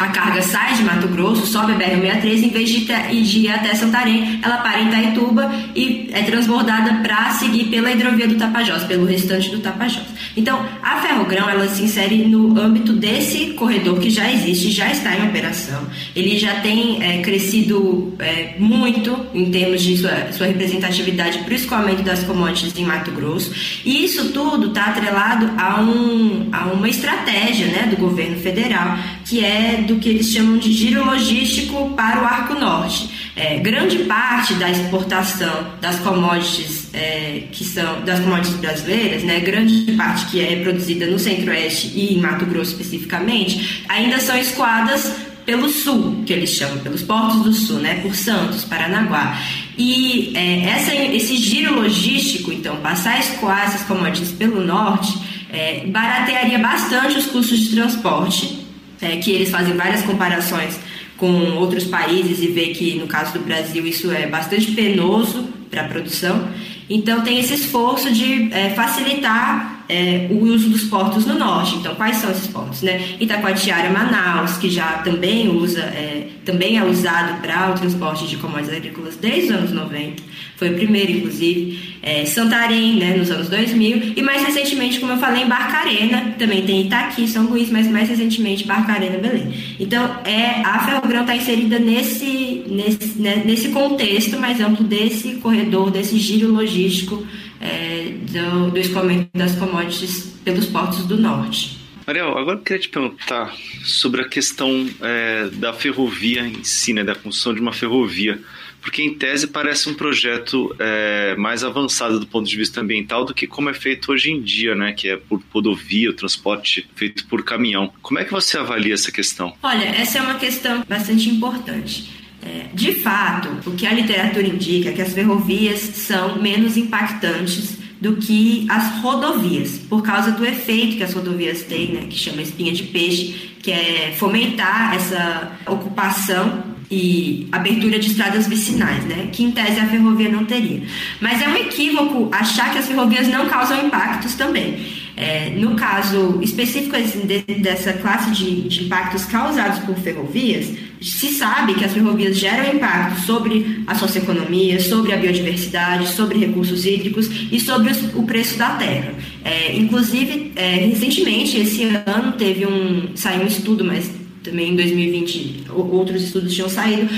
[0.00, 2.86] a carga sai de Mato Grosso, sobe a BR-163, em vez de,
[3.22, 8.26] de ir até Santarém, ela para em Itaituba e é transbordada para seguir pela hidrovia
[8.26, 10.06] do Tapajós, pelo restante do Tapajós.
[10.34, 15.14] Então, a Ferrogrão, ela se insere no âmbito desse corredor que já existe, já está
[15.14, 15.86] em operação.
[16.16, 21.56] Ele já tem é, crescido é, muito em termos de sua, sua representatividade para o
[21.56, 23.52] escoamento das commodities em Mato Grosso.
[23.84, 28.98] E isso tudo está atrelado a, um, a uma estratégia né, do governo federal,
[29.30, 33.08] que é do que eles chamam de giro logístico para o Arco Norte.
[33.36, 39.92] É, grande parte da exportação das commodities é, que são das commodities brasileiras, né, grande
[39.92, 45.14] parte que é produzida no Centro-Oeste e em Mato Grosso especificamente, ainda são escoadas
[45.46, 49.40] pelo sul, que eles chamam, pelos portos do sul, né, por Santos, Paranaguá.
[49.78, 55.16] E é, essa, esse giro logístico, então, passar a escoar essas commodities pelo norte,
[55.52, 58.59] é, baratearia bastante os custos de transporte
[59.00, 60.78] é, que eles fazem várias comparações
[61.16, 65.82] com outros países e vê que no caso do Brasil isso é bastante penoso para
[65.82, 66.48] a produção.
[66.88, 71.74] Então tem esse esforço de é, facilitar é, o uso dos portos no norte.
[71.76, 72.82] Então, quais são esses portos?
[72.82, 73.16] Né?
[73.18, 78.76] Itacoatiara, Manaus, que já também usa, é, também é usado para o transporte de commodities
[78.76, 80.22] agrícolas desde os anos 90,
[80.56, 81.98] foi o primeiro, inclusive.
[82.02, 86.62] É, Santarém, né, nos anos 2000, e mais recentemente, como eu falei, em Barcarena, também
[86.62, 89.52] tem Itaqui, São Luís, mas mais recentemente Barcarena, Belém.
[89.78, 95.90] Então, é, a Ferrogrão está inserida nesse, nesse, né, nesse contexto mais amplo desse corredor,
[95.90, 97.26] desse giro logístico
[97.60, 101.78] é, do, do escoamento das commodities pelos portos do norte.
[102.06, 107.04] Ariel, agora eu queria te perguntar sobre a questão é, da ferrovia em si, né,
[107.04, 108.40] da construção de uma ferrovia,
[108.80, 113.34] porque em tese parece um projeto é, mais avançado do ponto de vista ambiental do
[113.34, 117.26] que como é feito hoje em dia, né, que é por rodovia, o transporte feito
[117.26, 117.92] por caminhão.
[118.02, 119.54] Como é que você avalia essa questão?
[119.62, 122.19] Olha, essa é uma questão bastante importante.
[122.42, 127.78] É, de fato, o que a literatura indica é que as ferrovias são menos impactantes
[128.00, 132.40] do que as rodovias, por causa do efeito que as rodovias têm, né, que chama
[132.40, 139.44] espinha de peixe, que é fomentar essa ocupação e abertura de estradas vicinais, né, que
[139.44, 140.82] em tese a ferrovia não teria.
[141.20, 145.00] Mas é um equívoco achar que as ferrovias não causam impactos também.
[145.14, 151.74] É, no caso específico de, dessa classe de, de, impactos causados por ferrovias, se sabe
[151.74, 157.58] que as ferrovias geram impacto sobre a socioeconomia, sobre a biodiversidade, sobre recursos hídricos e
[157.58, 159.14] sobre o preço da terra.
[159.42, 164.10] É, inclusive, é, recentemente, esse ano, teve um saiu um estudo, mas
[164.42, 167.08] também em 2020 outros estudos tinham saído,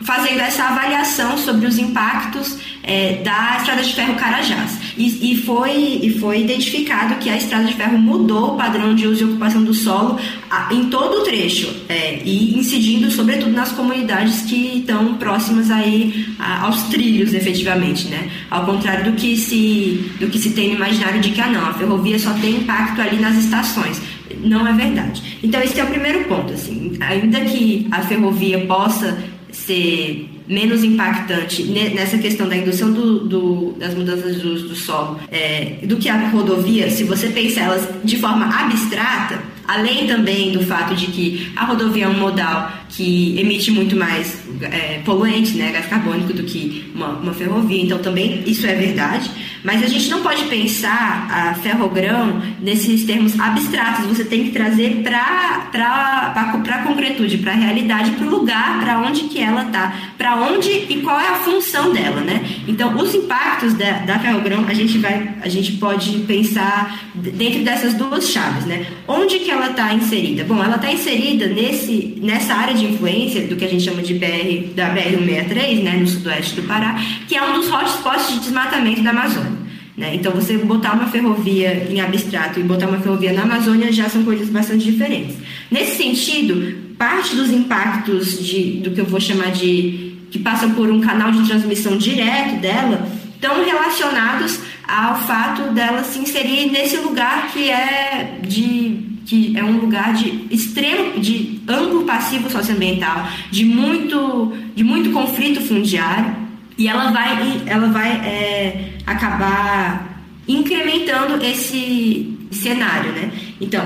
[0.00, 4.78] fazendo essa avaliação sobre os impactos é, da estrada de ferro Carajás.
[4.96, 9.06] E, e, foi, e foi identificado que a estrada de ferro mudou o padrão de
[9.06, 10.18] uso e ocupação do solo
[10.50, 16.26] a, em todo o trecho, é, e incidindo sobretudo nas comunidades que estão próximas aí
[16.38, 18.30] a, aos trilhos, efetivamente, né?
[18.50, 21.66] Ao contrário do que, se, do que se tem no imaginário de que, ah, não,
[21.66, 24.00] a ferrovia só tem impacto ali nas estações
[24.40, 25.38] não é verdade.
[25.42, 29.18] Então esse é o primeiro ponto, assim, ainda que a ferrovia possa
[29.66, 35.20] ser menos impactante nessa questão da indução do, do, das mudanças de uso do solo
[35.30, 40.64] é, do que a rodovia, se você pensa elas de forma abstrata, além também do
[40.64, 45.70] fato de que a rodovia é um modal que emite muito mais é, poluente, né,
[45.70, 49.30] gás carbônico, do que uma, uma ferrovia, então também isso é verdade.
[49.64, 54.06] Mas a gente não pode pensar a ferrogrão nesses termos abstratos.
[54.06, 59.24] Você tem que trazer para a concretude, para a realidade, para o lugar, para onde
[59.24, 62.44] que ela está, para onde e qual é a função dela, né?
[62.66, 67.94] Então, os impactos da, da ferrogrão a gente vai, a gente pode pensar dentro dessas
[67.94, 68.86] duas chaves, né?
[69.06, 70.44] Onde que ela está inserida?
[70.44, 74.14] Bom, ela está inserida nesse, nessa área de influência do que a gente chama de
[74.14, 78.40] BR da BR 163, né, no sudoeste do Pará, que é um dos hotspots de
[78.40, 79.57] desmatamento da Amazônia.
[79.98, 80.14] Né?
[80.14, 84.22] Então, você botar uma ferrovia em abstrato e botar uma ferrovia na Amazônia já são
[84.22, 85.36] coisas bastante diferentes.
[85.68, 90.14] Nesse sentido, parte dos impactos de, do que eu vou chamar de.
[90.30, 96.20] que passam por um canal de transmissão direto dela estão relacionados ao fato dela se
[96.20, 102.48] inserir nesse lugar que é de que é um lugar de extremo de amplo passivo
[102.48, 111.44] socioambiental, de muito de muito conflito fundiário e ela vai, ela vai é, acabar incrementando
[111.44, 113.30] esse cenário, né?
[113.60, 113.84] Então,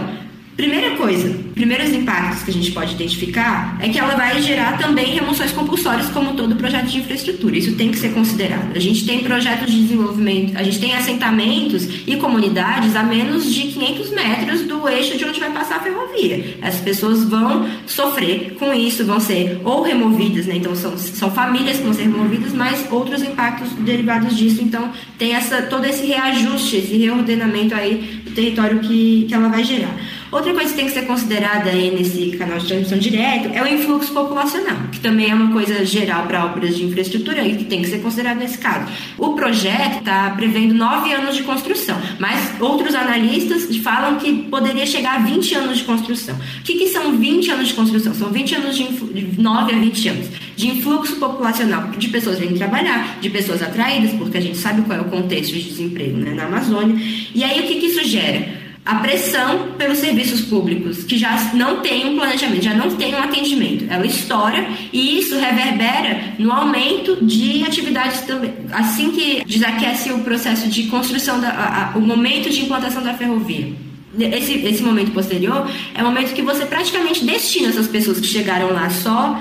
[0.63, 5.07] Primeira coisa, primeiros impactos que a gente pode identificar é que ela vai gerar também
[5.07, 7.59] remoções compulsórias, como todo projeto de infraestrutura.
[7.59, 8.71] Isso tem que ser considerado.
[8.73, 13.73] A gente tem projetos de desenvolvimento, a gente tem assentamentos e comunidades a menos de
[13.73, 16.57] 500 metros do eixo de onde vai passar a ferrovia.
[16.63, 20.59] As pessoas vão sofrer com isso, vão ser ou removidas, né?
[20.59, 24.63] Então são, são famílias que vão ser removidas, mas outros impactos derivados disso.
[24.63, 29.65] Então tem essa, todo esse reajuste, esse reordenamento aí do território que, que ela vai
[29.65, 29.93] gerar.
[30.33, 33.69] Outra coisa que tem que ser considerada aí nesse canal de transmissão direto é o
[33.69, 37.83] influxo populacional, que também é uma coisa geral para obras de infraestrutura e que tem
[37.83, 38.91] que ser considerado nesse caso.
[39.19, 45.17] O projeto está prevendo nove anos de construção, mas outros analistas falam que poderia chegar
[45.17, 46.35] a 20 anos de construção.
[46.35, 48.15] O que, que são 20 anos de construção?
[48.15, 52.57] São 20 anos de, de 9 a 20 anos de influxo populacional de pessoas vindo
[52.57, 56.33] trabalhar, de pessoas atraídas, porque a gente sabe qual é o contexto de desemprego né,
[56.33, 56.97] na Amazônia.
[57.35, 58.62] E aí o que, que isso gera?
[58.85, 63.19] A pressão pelos serviços públicos, que já não tem um planejamento, já não tem um
[63.19, 63.87] atendimento.
[63.89, 68.53] Ela estoura e isso reverbera no aumento de atividades também.
[68.73, 73.15] Assim que desaquece o processo de construção, da, a, a, o momento de implantação da
[73.15, 73.73] ferrovia.
[74.19, 78.73] Esse, esse momento posterior é o momento que você praticamente destina essas pessoas que chegaram
[78.73, 79.41] lá só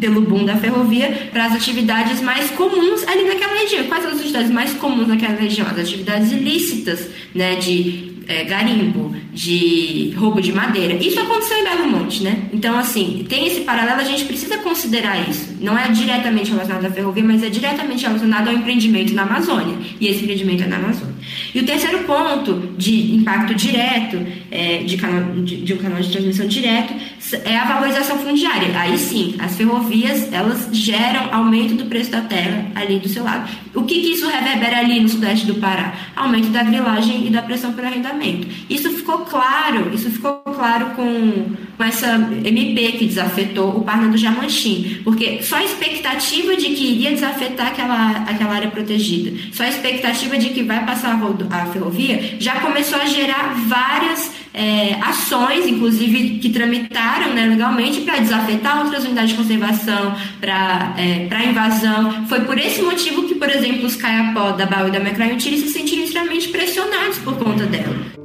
[0.00, 3.84] pelo boom da ferrovia para as atividades mais comuns ali naquela região.
[3.84, 5.68] Quais são as atividades mais comuns naquela região?
[5.68, 10.94] As atividades ilícitas, né, de é, garimpo, de roubo de madeira.
[10.94, 12.48] Isso aconteceu em Belo Monte, né?
[12.52, 15.56] Então, assim, tem esse paralelo, a gente precisa considerar isso.
[15.60, 19.76] Não é diretamente relacionado à ferrovia, mas é diretamente relacionado ao empreendimento na Amazônia.
[19.98, 21.14] E esse empreendimento é na Amazônia.
[21.54, 24.18] E o terceiro ponto de impacto direto,
[24.50, 26.92] é, de, canal, de, de, um canal de transmissão direto,
[27.32, 28.78] é a valorização fundiária.
[28.78, 33.48] Aí sim, as ferrovias, elas geram aumento do preço da terra ali do seu lado.
[33.74, 35.94] O que, que isso reverbera ali no sudeste do Pará?
[36.16, 38.46] Aumento da grilagem e da pressão por arrendamento.
[38.68, 42.08] Isso ficou claro, isso ficou claro com, com essa
[42.44, 47.68] MP que desafetou o Parna do Jamanchim, porque só a expectativa de que iria desafetar
[47.68, 52.56] aquela, aquela área protegida, só a expectativa de que vai passar a, a ferrovia, já
[52.60, 59.30] começou a gerar várias é, ações, inclusive que tramitaram né, legalmente para desafetar outras unidades
[59.30, 62.26] de conservação, para é, invasão.
[62.26, 65.68] Foi por esse motivo que, por exemplo, os caiapó da Baú e da Mecraiutiri se
[65.68, 68.17] sentiram extremamente pressionados por conta dela.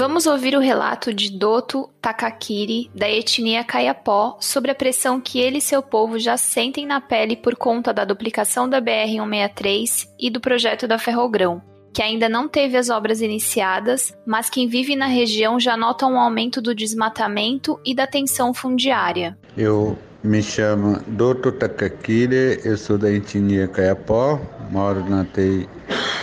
[0.00, 5.58] Vamos ouvir o relato de Doto Takakiri, da etnia Kayapó, sobre a pressão que ele
[5.58, 10.40] e seu povo já sentem na pele por conta da duplicação da BR-163 e do
[10.40, 11.60] projeto da Ferrogrão,
[11.92, 16.18] que ainda não teve as obras iniciadas, mas quem vive na região já nota um
[16.18, 19.36] aumento do desmatamento e da tensão fundiária.
[19.54, 24.40] Eu me chamo Doto Takakiri, eu sou da etnia Kayapó,
[24.70, 25.68] moro na TI,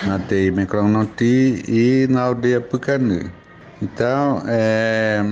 [0.03, 3.37] na TI Mecronoti e na aldeia Pucanu.
[3.82, 5.23] Então, é,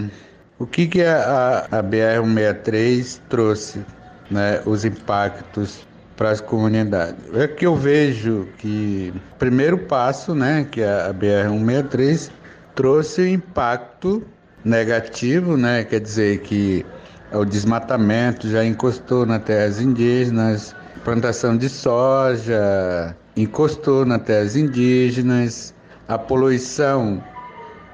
[0.60, 3.84] o que, que a, a BR-163 trouxe,
[4.30, 5.86] né, os impactos
[6.16, 7.16] para as comunidades?
[7.34, 12.30] É que eu vejo que o primeiro passo, né, que a, a BR-163
[12.76, 14.24] trouxe impacto
[14.64, 16.86] negativo, né, quer dizer que
[17.32, 25.74] o desmatamento já encostou nas terras indígenas, plantação de soja encostou nas terras indígenas,
[26.08, 27.22] a poluição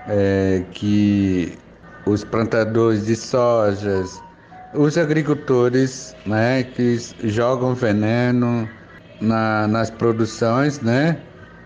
[0.07, 1.57] é, que
[2.05, 4.21] os plantadores de sojas,
[4.73, 8.67] os agricultores né, que jogam veneno
[9.19, 11.17] na, nas produções, né,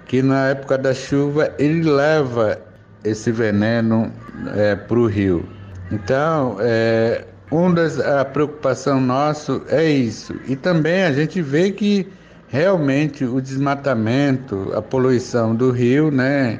[0.05, 2.59] que na época da chuva ele leva
[3.03, 4.11] esse veneno
[4.55, 5.47] é, para o rio.
[5.91, 10.35] Então, é, uma das a preocupação nossa é isso.
[10.47, 12.07] E também a gente vê que
[12.47, 16.59] realmente o desmatamento, a poluição do rio, né,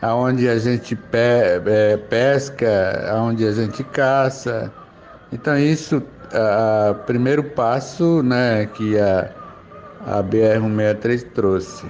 [0.00, 4.72] aonde a gente pe é, pesca, aonde a gente caça.
[5.32, 9.30] Então isso, o primeiro passo, né, que a,
[10.06, 11.86] a BR-163 trouxe.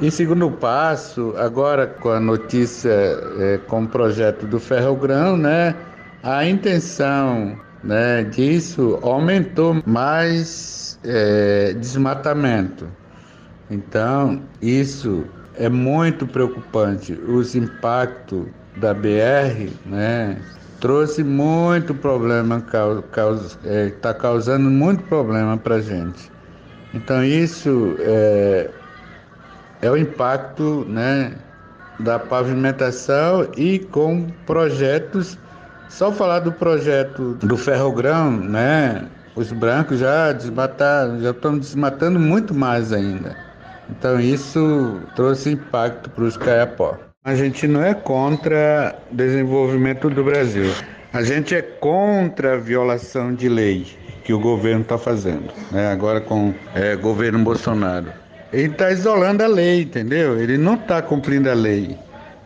[0.00, 5.74] E segundo passo, agora com a notícia, é, com o projeto do Ferrogrão, né,
[6.22, 12.86] a intenção né, disso aumentou mais é, desmatamento.
[13.70, 15.24] Então, isso
[15.58, 17.12] é muito preocupante.
[17.12, 18.46] Os impactos
[18.76, 20.38] da BR, né,
[20.80, 22.86] trouxe muito problema, está
[23.64, 26.30] é, tá causando muito problema para a gente.
[26.94, 28.70] Então isso é,
[29.82, 31.34] é o impacto, né,
[31.98, 35.36] da pavimentação e com projetos.
[35.88, 39.08] Só falar do projeto do ferrogrão, né?
[39.34, 43.47] Os brancos já desmataram, já estão desmatando muito mais ainda.
[43.90, 46.98] Então isso trouxe impacto para os caiapó.
[47.24, 50.70] A gente não é contra desenvolvimento do Brasil.
[51.12, 53.86] A gente é contra a violação de lei
[54.24, 55.90] que o governo está fazendo, né?
[55.90, 58.12] agora com o é, governo Bolsonaro.
[58.52, 60.38] Ele está isolando a lei, entendeu?
[60.38, 61.98] Ele não está cumprindo a lei.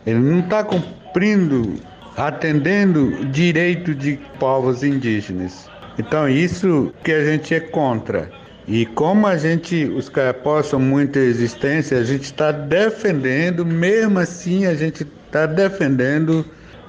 [0.05, 1.75] Ele não está cumprindo,
[2.17, 5.69] atendendo direito de povos indígenas.
[5.97, 8.29] Então isso que a gente é contra.
[8.67, 14.65] E como a gente, os caiapós são muita existência, a gente está defendendo, mesmo assim
[14.65, 16.45] a gente está defendendo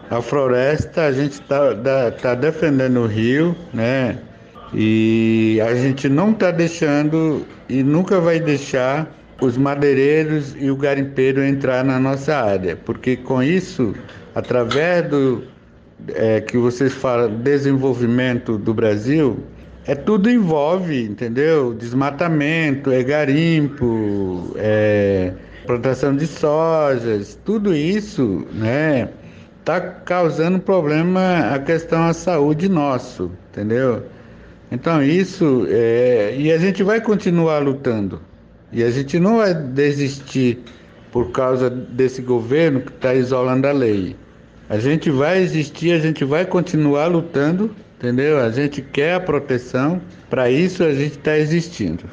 [0.09, 1.75] a floresta, a gente está
[2.23, 4.19] tá defendendo o rio, né?
[4.73, 9.09] E a gente não está deixando e nunca vai deixar
[9.41, 13.95] os madeireiros e o garimpeiro entrar na nossa área, porque com isso,
[14.35, 15.45] através do
[16.09, 19.43] é, que vocês falam desenvolvimento do Brasil,
[19.87, 21.75] é tudo envolve, entendeu?
[21.75, 25.33] Desmatamento, é garimpo, é
[25.67, 29.09] plantação de sojas, tudo isso, né?
[29.65, 34.03] Tá causando problema a questão da saúde nosso, entendeu?
[34.71, 38.21] Então isso é, e a gente vai continuar lutando
[38.73, 40.59] e a gente não vai desistir
[41.13, 44.17] por causa desse governo que está isolando a lei.
[44.69, 47.75] A gente vai existir, a gente vai continuar lutando
[48.05, 48.39] entendeu?
[48.39, 52.05] A gente quer a proteção, para isso a gente está existindo.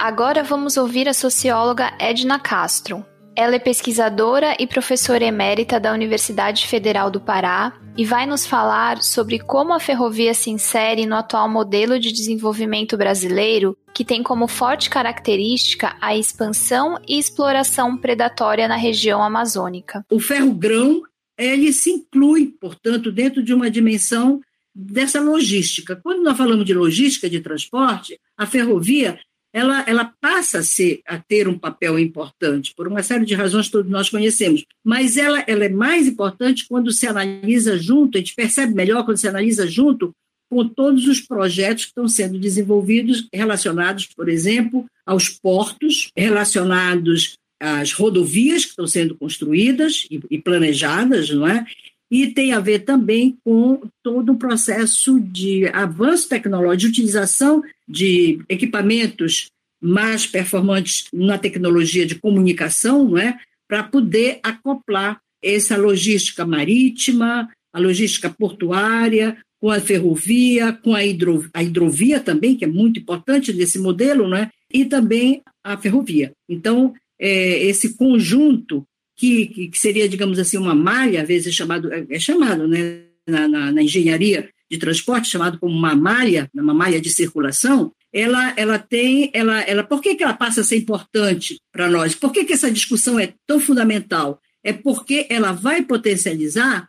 [0.00, 3.04] Agora vamos ouvir a socióloga Edna Castro.
[3.36, 9.02] Ela é pesquisadora e professora emérita da Universidade Federal do Pará e vai nos falar
[9.02, 14.48] sobre como a ferrovia se insere no atual modelo de desenvolvimento brasileiro, que tem como
[14.48, 20.04] forte característica a expansão e exploração predatória na região amazônica.
[20.10, 21.02] O ferrogrão
[21.38, 24.40] ele se inclui, portanto, dentro de uma dimensão
[24.74, 25.96] dessa logística.
[25.96, 29.18] Quando nós falamos de logística de transporte, a ferrovia
[29.52, 33.66] ela, ela passa a, ser, a ter um papel importante, por uma série de razões
[33.66, 34.64] que todos nós conhecemos.
[34.82, 39.18] Mas ela, ela é mais importante quando se analisa junto, a gente percebe melhor quando
[39.18, 40.14] se analisa junto
[40.48, 47.92] com todos os projetos que estão sendo desenvolvidos relacionados, por exemplo, aos portos, relacionados às
[47.92, 51.64] rodovias que estão sendo construídas e, planejadas, não é?
[52.10, 58.40] e tem a ver também com todo o processo de avanço tecnológico, de utilização de
[58.48, 59.46] equipamentos
[59.80, 63.38] mais performantes na tecnologia de comunicação, não é?
[63.68, 71.48] para poder acoplar essa logística marítima, a logística portuária, com a ferrovia, com a, hidro,
[71.54, 74.50] a hidrovia também, que é muito importante nesse modelo, não é?
[74.72, 76.32] e também a ferrovia.
[76.48, 78.86] Então, é, esse conjunto
[79.16, 83.02] que, que seria, digamos assim, uma malha, às vezes é chamado, é, é chamado né,
[83.26, 88.52] na, na, na, engenharia de transporte, chamado como uma malha, uma malha de circulação, ela,
[88.56, 92.14] ela tem, ela, ela, por que, que ela passa a ser importante para nós?
[92.14, 94.40] Por que, que essa discussão é tão fundamental?
[94.64, 96.88] É porque ela vai potencializar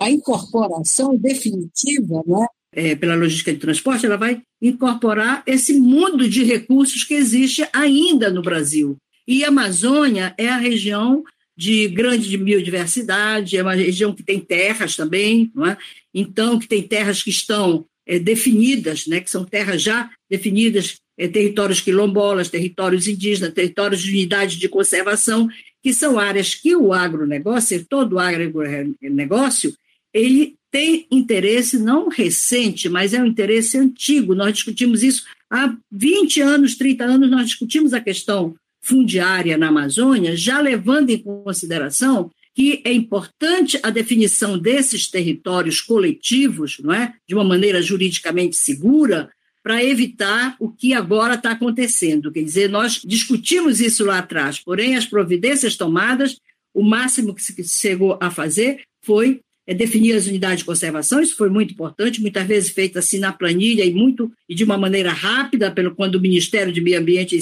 [0.00, 6.42] a incorporação definitiva, né, é, pela logística de transporte, ela vai incorporar esse mundo de
[6.42, 8.96] recursos que existe ainda no Brasil.
[9.26, 11.24] E a Amazônia é a região
[11.56, 15.78] de grande biodiversidade, é uma região que tem terras também, não é?
[16.12, 21.28] então, que tem terras que estão é, definidas, né, que são terras já definidas, é,
[21.28, 25.48] territórios quilombolas, territórios indígenas, territórios de unidade de conservação,
[25.82, 29.74] que são áreas que o agronegócio, todo o agronegócio,
[30.12, 34.34] ele tem interesse não recente, mas é um interesse antigo.
[34.34, 40.36] Nós discutimos isso há 20 anos, 30 anos, nós discutimos a questão fundiária na Amazônia,
[40.36, 47.34] já levando em consideração que é importante a definição desses territórios coletivos, não é, de
[47.34, 49.30] uma maneira juridicamente segura,
[49.62, 52.30] para evitar o que agora está acontecendo.
[52.30, 56.38] Quer dizer, nós discutimos isso lá atrás, porém as providências tomadas,
[56.72, 61.36] o máximo que se chegou a fazer foi é, definir as unidades de conservação, isso
[61.36, 65.10] foi muito importante, muitas vezes feito assim na planilha e muito e de uma maneira
[65.10, 67.34] rápida, pelo quando o Ministério de Meio Ambiente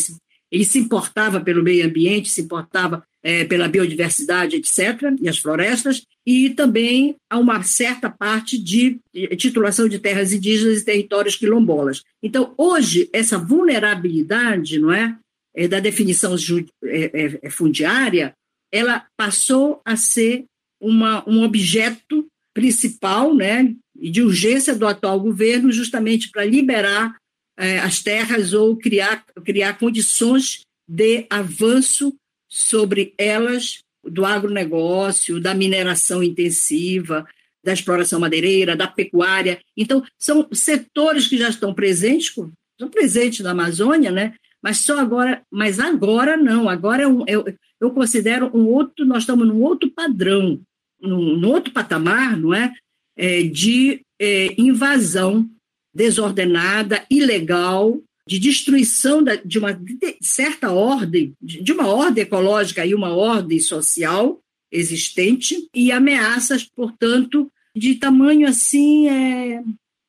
[0.52, 6.02] ele se importava pelo meio ambiente, se importava é, pela biodiversidade, etc., e as florestas,
[6.26, 9.00] e também há uma certa parte de
[9.38, 12.02] titulação de terras indígenas e territórios quilombolas.
[12.22, 15.16] Então, hoje, essa vulnerabilidade não é,
[15.56, 16.36] é da definição
[16.84, 18.34] é, fundiária,
[18.70, 20.44] ela passou a ser
[20.78, 27.16] uma, um objeto principal né, de urgência do atual governo, justamente para liberar
[27.58, 32.14] é, as terras ou criar, criar condições de avanço
[32.48, 37.26] sobre elas do agronegócio, da mineração intensiva,
[37.64, 39.60] da exploração madeireira, da pecuária.
[39.76, 44.34] Então, são setores que já estão presentes, estão presentes na Amazônia, né?
[44.62, 47.44] mas só agora, mas agora não, agora é um, eu,
[47.80, 50.60] eu considero um outro, nós estamos num outro padrão,
[51.00, 52.72] num, num outro patamar, não é?
[53.16, 55.48] é de é, invasão
[55.94, 59.78] desordenada, ilegal, de destruição de uma
[60.20, 64.38] certa ordem, de uma ordem ecológica e uma ordem social
[64.70, 69.62] existente, e ameaças, portanto, de tamanho assim é,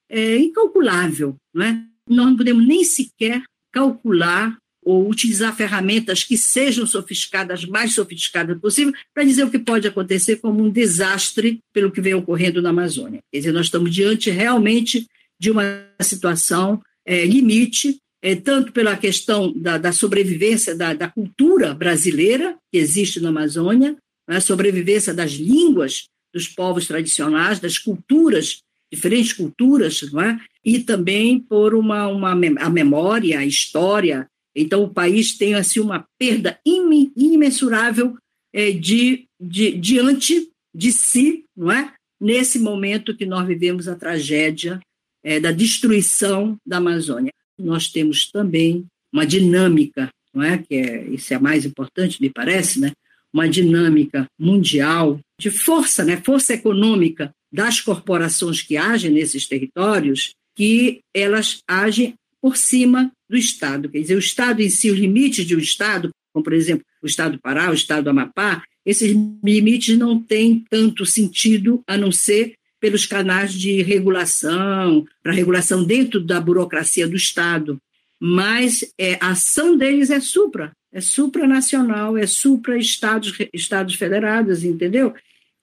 [0.09, 1.35] é incalculável.
[1.53, 1.83] Não é?
[2.07, 8.93] Nós não podemos nem sequer calcular ou utilizar ferramentas que sejam sofisticadas, mais sofisticadas possível,
[9.13, 13.21] para dizer o que pode acontecer como um desastre pelo que vem ocorrendo na Amazônia.
[13.31, 15.07] Quer dizer, nós estamos diante realmente
[15.43, 21.73] de uma situação é, limite, é, tanto pela questão da, da sobrevivência da, da, cultura
[21.73, 28.59] brasileira que existe na Amazônia, a né, sobrevivência das línguas dos povos tradicionais, das culturas,
[28.89, 30.39] diferentes culturas, é?
[30.63, 34.25] e também por uma, uma, a memória, a história.
[34.55, 38.15] Então, o país tem assim, uma perda imensurável
[38.53, 41.93] é, de, de, diante de si, não é?
[42.17, 44.79] nesse momento que nós vivemos a tragédia
[45.23, 47.31] é, da destruição da Amazônia.
[47.57, 50.57] Nós temos também uma dinâmica, não é?
[50.57, 52.91] Que é, isso é mais importante, me parece, né?
[53.31, 61.01] Uma dinâmica mundial de força, né, força econômica das corporações que agem nesses territórios, que
[61.13, 63.89] elas agem por cima do Estado.
[63.89, 67.07] Quer dizer, o Estado em si, os limites de um Estado, como por exemplo o
[67.07, 72.11] Estado do Pará, o Estado do Amapá, esses limites não têm tanto sentido a não
[72.11, 72.53] ser
[72.83, 77.81] pelos canais de regulação, para regulação dentro da burocracia do Estado.
[78.19, 85.13] Mas é, a ação deles é supra, é supranacional, é supra-estados estados federados, entendeu?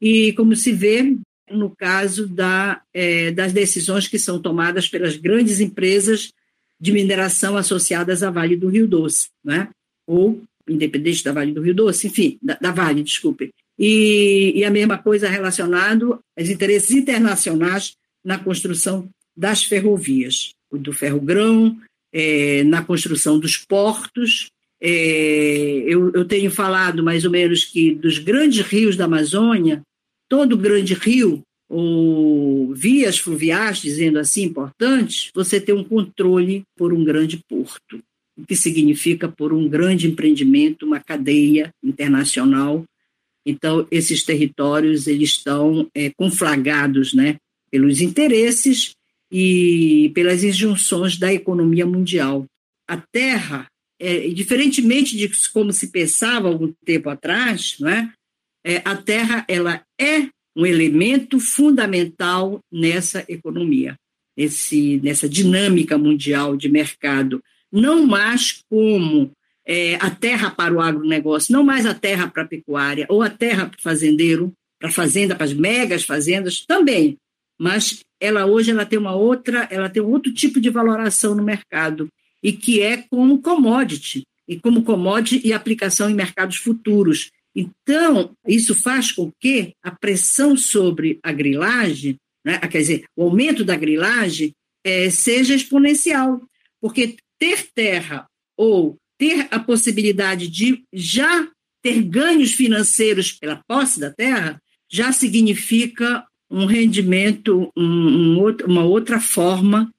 [0.00, 1.14] E como se vê
[1.50, 6.32] no caso da, é, das decisões que são tomadas pelas grandes empresas
[6.80, 9.68] de mineração associadas à Vale do Rio Doce, né?
[10.06, 13.50] ou independente da Vale do Rio Doce, enfim, da, da Vale, desculpe.
[13.82, 21.78] E, e, a mesma coisa relacionado aos interesses internacionais na construção das ferrovias, do ferrogrão,
[22.12, 24.50] é, na construção dos portos.
[24.82, 29.82] É, eu, eu tenho falado mais ou menos que dos grandes rios da Amazônia,
[30.28, 37.04] todo grande rio ou vias fluviais, dizendo assim, importantes, você tem um controle por um
[37.04, 38.02] grande porto,
[38.36, 42.84] o que significa por um grande empreendimento, uma cadeia internacional.
[43.44, 47.36] Então, esses territórios eles estão é, conflagrados né,
[47.70, 48.92] pelos interesses
[49.30, 52.44] e pelas injunções da economia mundial.
[52.88, 53.66] A Terra,
[53.98, 58.12] é, diferentemente de como se pensava algum tempo atrás, né,
[58.64, 63.96] é, a Terra ela é um elemento fundamental nessa economia,
[64.36, 67.40] esse, nessa dinâmica mundial de mercado,
[67.72, 69.30] não mais como
[69.70, 73.30] é, a terra para o agronegócio, não mais a terra para a pecuária, ou a
[73.30, 77.16] terra para o fazendeiro, para a fazenda, para as megas fazendas, também,
[77.56, 82.08] mas ela hoje ela tem uma outra, ela tem outro tipo de valoração no mercado,
[82.42, 87.30] e que é como commodity, e como commodity e aplicação em mercados futuros.
[87.54, 93.62] Então, isso faz com que a pressão sobre a grilagem, né, quer dizer, o aumento
[93.62, 94.52] da grilagem,
[94.82, 96.42] é, seja exponencial,
[96.80, 101.46] porque ter terra ou ter a possibilidade de já
[101.82, 104.60] ter ganhos financeiros pela posse da terra
[104.90, 109.92] já significa um rendimento, um, um, uma outra forma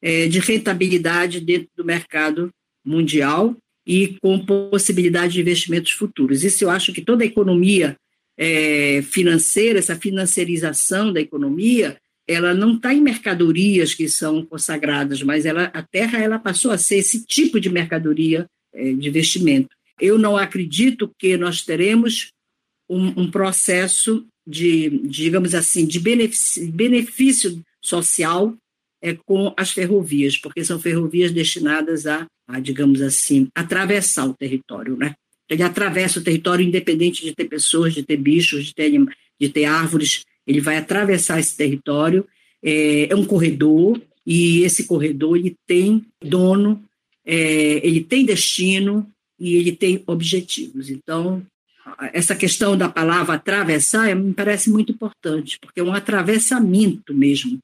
[0.00, 2.50] é, de rentabilidade dentro do mercado
[2.84, 6.44] mundial e com possibilidade de investimentos futuros.
[6.44, 7.96] Isso eu acho que toda a economia
[8.38, 11.98] é, financeira, essa financiarização da economia,
[12.28, 16.78] ela não está em mercadorias que são consagradas, mas ela, a terra ela passou a
[16.78, 18.46] ser esse tipo de mercadoria
[18.94, 19.68] de investimento.
[20.00, 22.30] Eu não acredito que nós teremos
[22.88, 28.54] um, um processo de, digamos assim, de benefício, benefício social
[29.02, 34.96] é, com as ferrovias, porque são ferrovias destinadas a, a, digamos assim, atravessar o território,
[34.96, 35.14] né?
[35.48, 38.90] Ele atravessa o território independente de ter pessoas, de ter bichos, de ter,
[39.40, 42.26] de ter árvores, ele vai atravessar esse território,
[42.62, 46.84] é, é um corredor, e esse corredor ele tem dono,
[47.28, 49.06] é, ele tem destino
[49.38, 50.88] e ele tem objetivos.
[50.88, 51.44] Então,
[52.12, 57.58] essa questão da palavra atravessar me parece muito importante, porque é um atravessamento mesmo.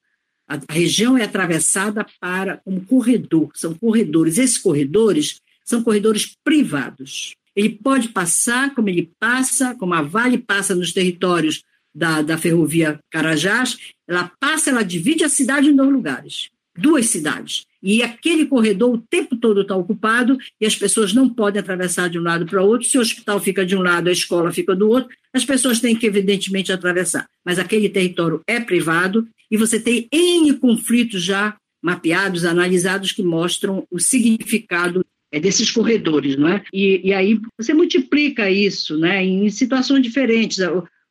[0.46, 4.36] A, região é atravessada para um corredor, são corredores.
[4.36, 7.34] Esses corredores são corredores privados.
[7.56, 11.62] Ele pode passar, como ele passa, como a Vale passa nos territórios
[11.94, 17.66] da, da ferrovia Carajás, ela passa, ela divide a cidade em dois lugares, duas cidades.
[17.82, 22.18] E aquele corredor o tempo todo está ocupado e as pessoas não podem atravessar de
[22.18, 22.88] um lado para o outro.
[22.88, 25.94] Se o hospital fica de um lado, a escola fica do outro, as pessoas têm
[25.94, 27.28] que, evidentemente, atravessar.
[27.44, 33.86] Mas aquele território é privado e você tem N conflitos já mapeados, analisados, que mostram
[33.90, 36.62] o significado é, desses corredores, não é?
[36.72, 40.58] E, e, aí você multiplica isso, né, em situações diferentes.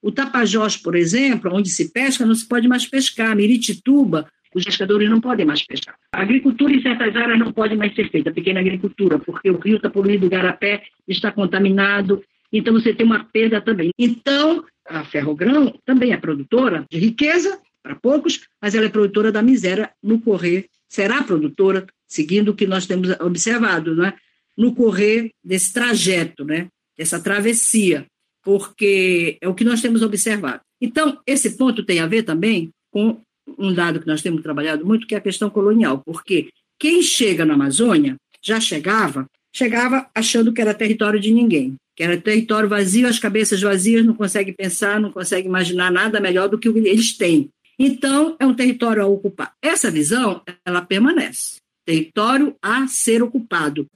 [0.02, 3.36] O, Tapajós, por exemplo, onde se pesca, não se pode mais pescar.
[3.36, 5.96] Miritituba, os pescadores não podem mais pescar.
[6.12, 9.78] A agricultura em certas áreas não pode mais ser feita, pequena agricultura, porque o rio
[9.78, 13.92] está poluído, o garapé está contaminado, então você tem uma perda também.
[13.98, 19.42] Então, a Ferrogrão também é produtora de riqueza para poucos, mas ela é produtora da
[19.42, 24.14] miséria no correr, será produtora, seguindo o que nós temos observado, né?
[24.56, 26.68] no correr desse trajeto, né?
[26.98, 28.06] dessa travessia,
[28.44, 30.62] porque é o que nós temos observado.
[30.80, 33.22] Então, esse ponto tem a ver também com
[33.58, 37.46] um dado que nós temos trabalhado muito, que é a questão colonial, porque quem chega
[37.46, 39.26] na Amazônia já chegava,
[39.56, 44.14] chegava achando que era território de ninguém, que era território vazio, as cabeças vazias, não
[44.14, 47.50] conseguem pensar, não conseguem imaginar nada melhor do que eles têm.
[47.78, 49.54] Então, é um território a ocupar.
[49.62, 51.58] Essa visão, ela permanece.
[51.86, 53.88] Território a ser ocupado.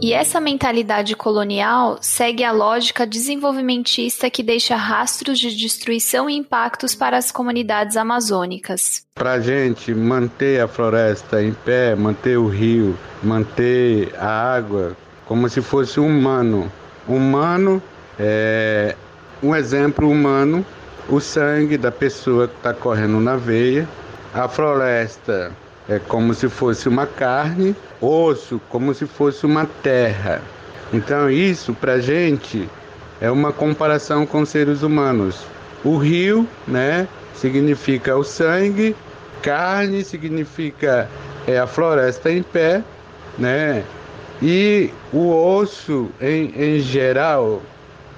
[0.00, 6.94] E essa mentalidade colonial segue a lógica desenvolvimentista que deixa rastros de destruição e impactos
[6.94, 9.06] para as comunidades amazônicas.
[9.14, 14.94] Para a gente manter a floresta em pé, manter o rio, manter a água
[15.24, 16.70] como se fosse humano.
[17.08, 17.82] Humano
[18.18, 18.94] é
[19.42, 20.64] um exemplo humano,
[21.08, 23.88] o sangue da pessoa que está correndo na veia,
[24.34, 25.52] a floresta
[25.88, 30.42] é como se fosse uma carne, osso como se fosse uma terra.
[30.92, 32.68] Então isso para gente
[33.20, 35.44] é uma comparação com seres humanos.
[35.84, 38.96] O rio, né, significa o sangue,
[39.42, 41.08] carne significa
[41.46, 42.82] é a floresta em pé,
[43.38, 43.84] né,
[44.42, 47.62] e o osso em, em geral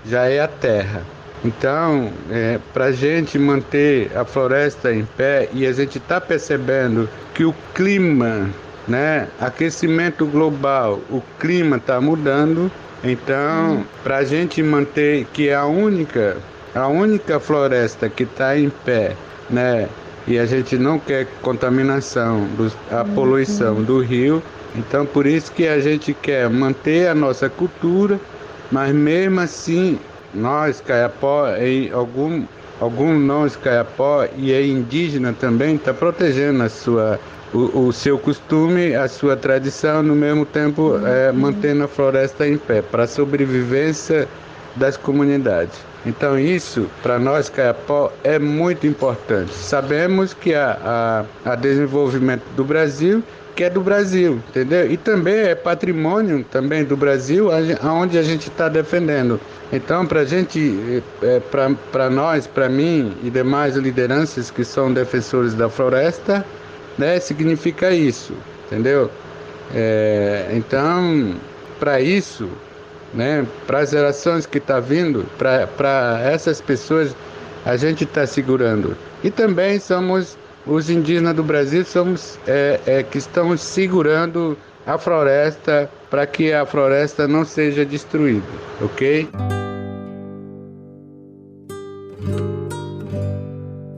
[0.06, 1.02] já é a terra.
[1.45, 7.09] Então, é, para a gente manter a floresta em pé e a gente está percebendo
[7.34, 8.51] que o clima,
[8.86, 12.70] né, aquecimento global, o clima está mudando.
[13.05, 16.36] Então, para a gente manter que é a única,
[16.74, 19.14] a única floresta que está em pé,
[19.49, 19.89] né,
[20.26, 22.49] e a gente não quer contaminação,
[22.91, 24.43] a poluição do rio.
[24.74, 28.20] Então, por isso que a gente quer manter a nossa cultura,
[28.70, 29.99] mas mesmo assim
[30.34, 32.44] nós, Caiapó, em algum,
[32.80, 37.18] algum nós, Caiapó, e é indígena também, está protegendo a sua,
[37.52, 42.58] o, o, seu costume, a sua tradição, no mesmo tempo é, mantendo a floresta em
[42.58, 44.28] pé, para a sobrevivência
[44.76, 45.78] das comunidades.
[46.06, 49.52] Então isso, para nós, Caiapó, é muito importante.
[49.52, 53.22] Sabemos que a, a, a desenvolvimento do Brasil
[53.59, 54.88] que é do Brasil, entendeu?
[54.88, 57.48] E também é patrimônio também do Brasil,
[57.82, 59.40] aonde a gente está defendendo.
[59.72, 61.40] Então, para gente, é,
[61.90, 66.46] para nós, para mim e demais lideranças que são defensores da floresta,
[66.96, 68.32] né, significa isso,
[68.66, 69.11] entendeu?
[69.74, 71.34] É, então,
[71.80, 72.48] para isso,
[73.12, 77.12] né, para as gerações que estão tá vindo, para essas pessoas,
[77.66, 78.96] a gente está segurando.
[79.24, 80.38] E também somos
[80.68, 84.56] os indígenas do Brasil somos é, é, que estão segurando
[84.86, 88.46] a floresta para que a floresta não seja destruída,
[88.80, 89.28] ok?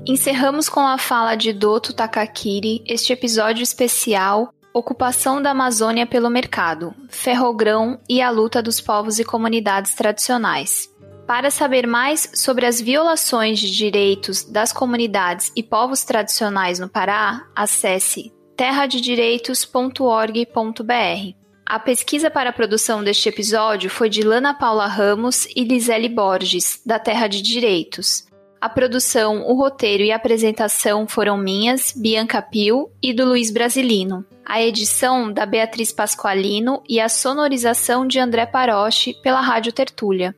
[0.06, 6.94] Encerramos com a fala de Doto Takakiri este episódio especial Ocupação da Amazônia pelo Mercado,
[7.08, 10.88] Ferrogrão e a luta dos povos e comunidades tradicionais.
[11.30, 17.46] Para saber mais sobre as violações de direitos das comunidades e povos tradicionais no Pará,
[17.54, 21.36] acesse terradedireitos.org.br.
[21.64, 26.82] A pesquisa para a produção deste episódio foi de Lana Paula Ramos e Lisele Borges,
[26.84, 28.26] da Terra de Direitos.
[28.60, 34.26] A produção, o roteiro e a apresentação foram minhas, Bianca Pio e do Luiz Brasilino.
[34.44, 40.34] A edição da Beatriz Pasqualino e a sonorização de André Paroche pela Rádio Tertúlia.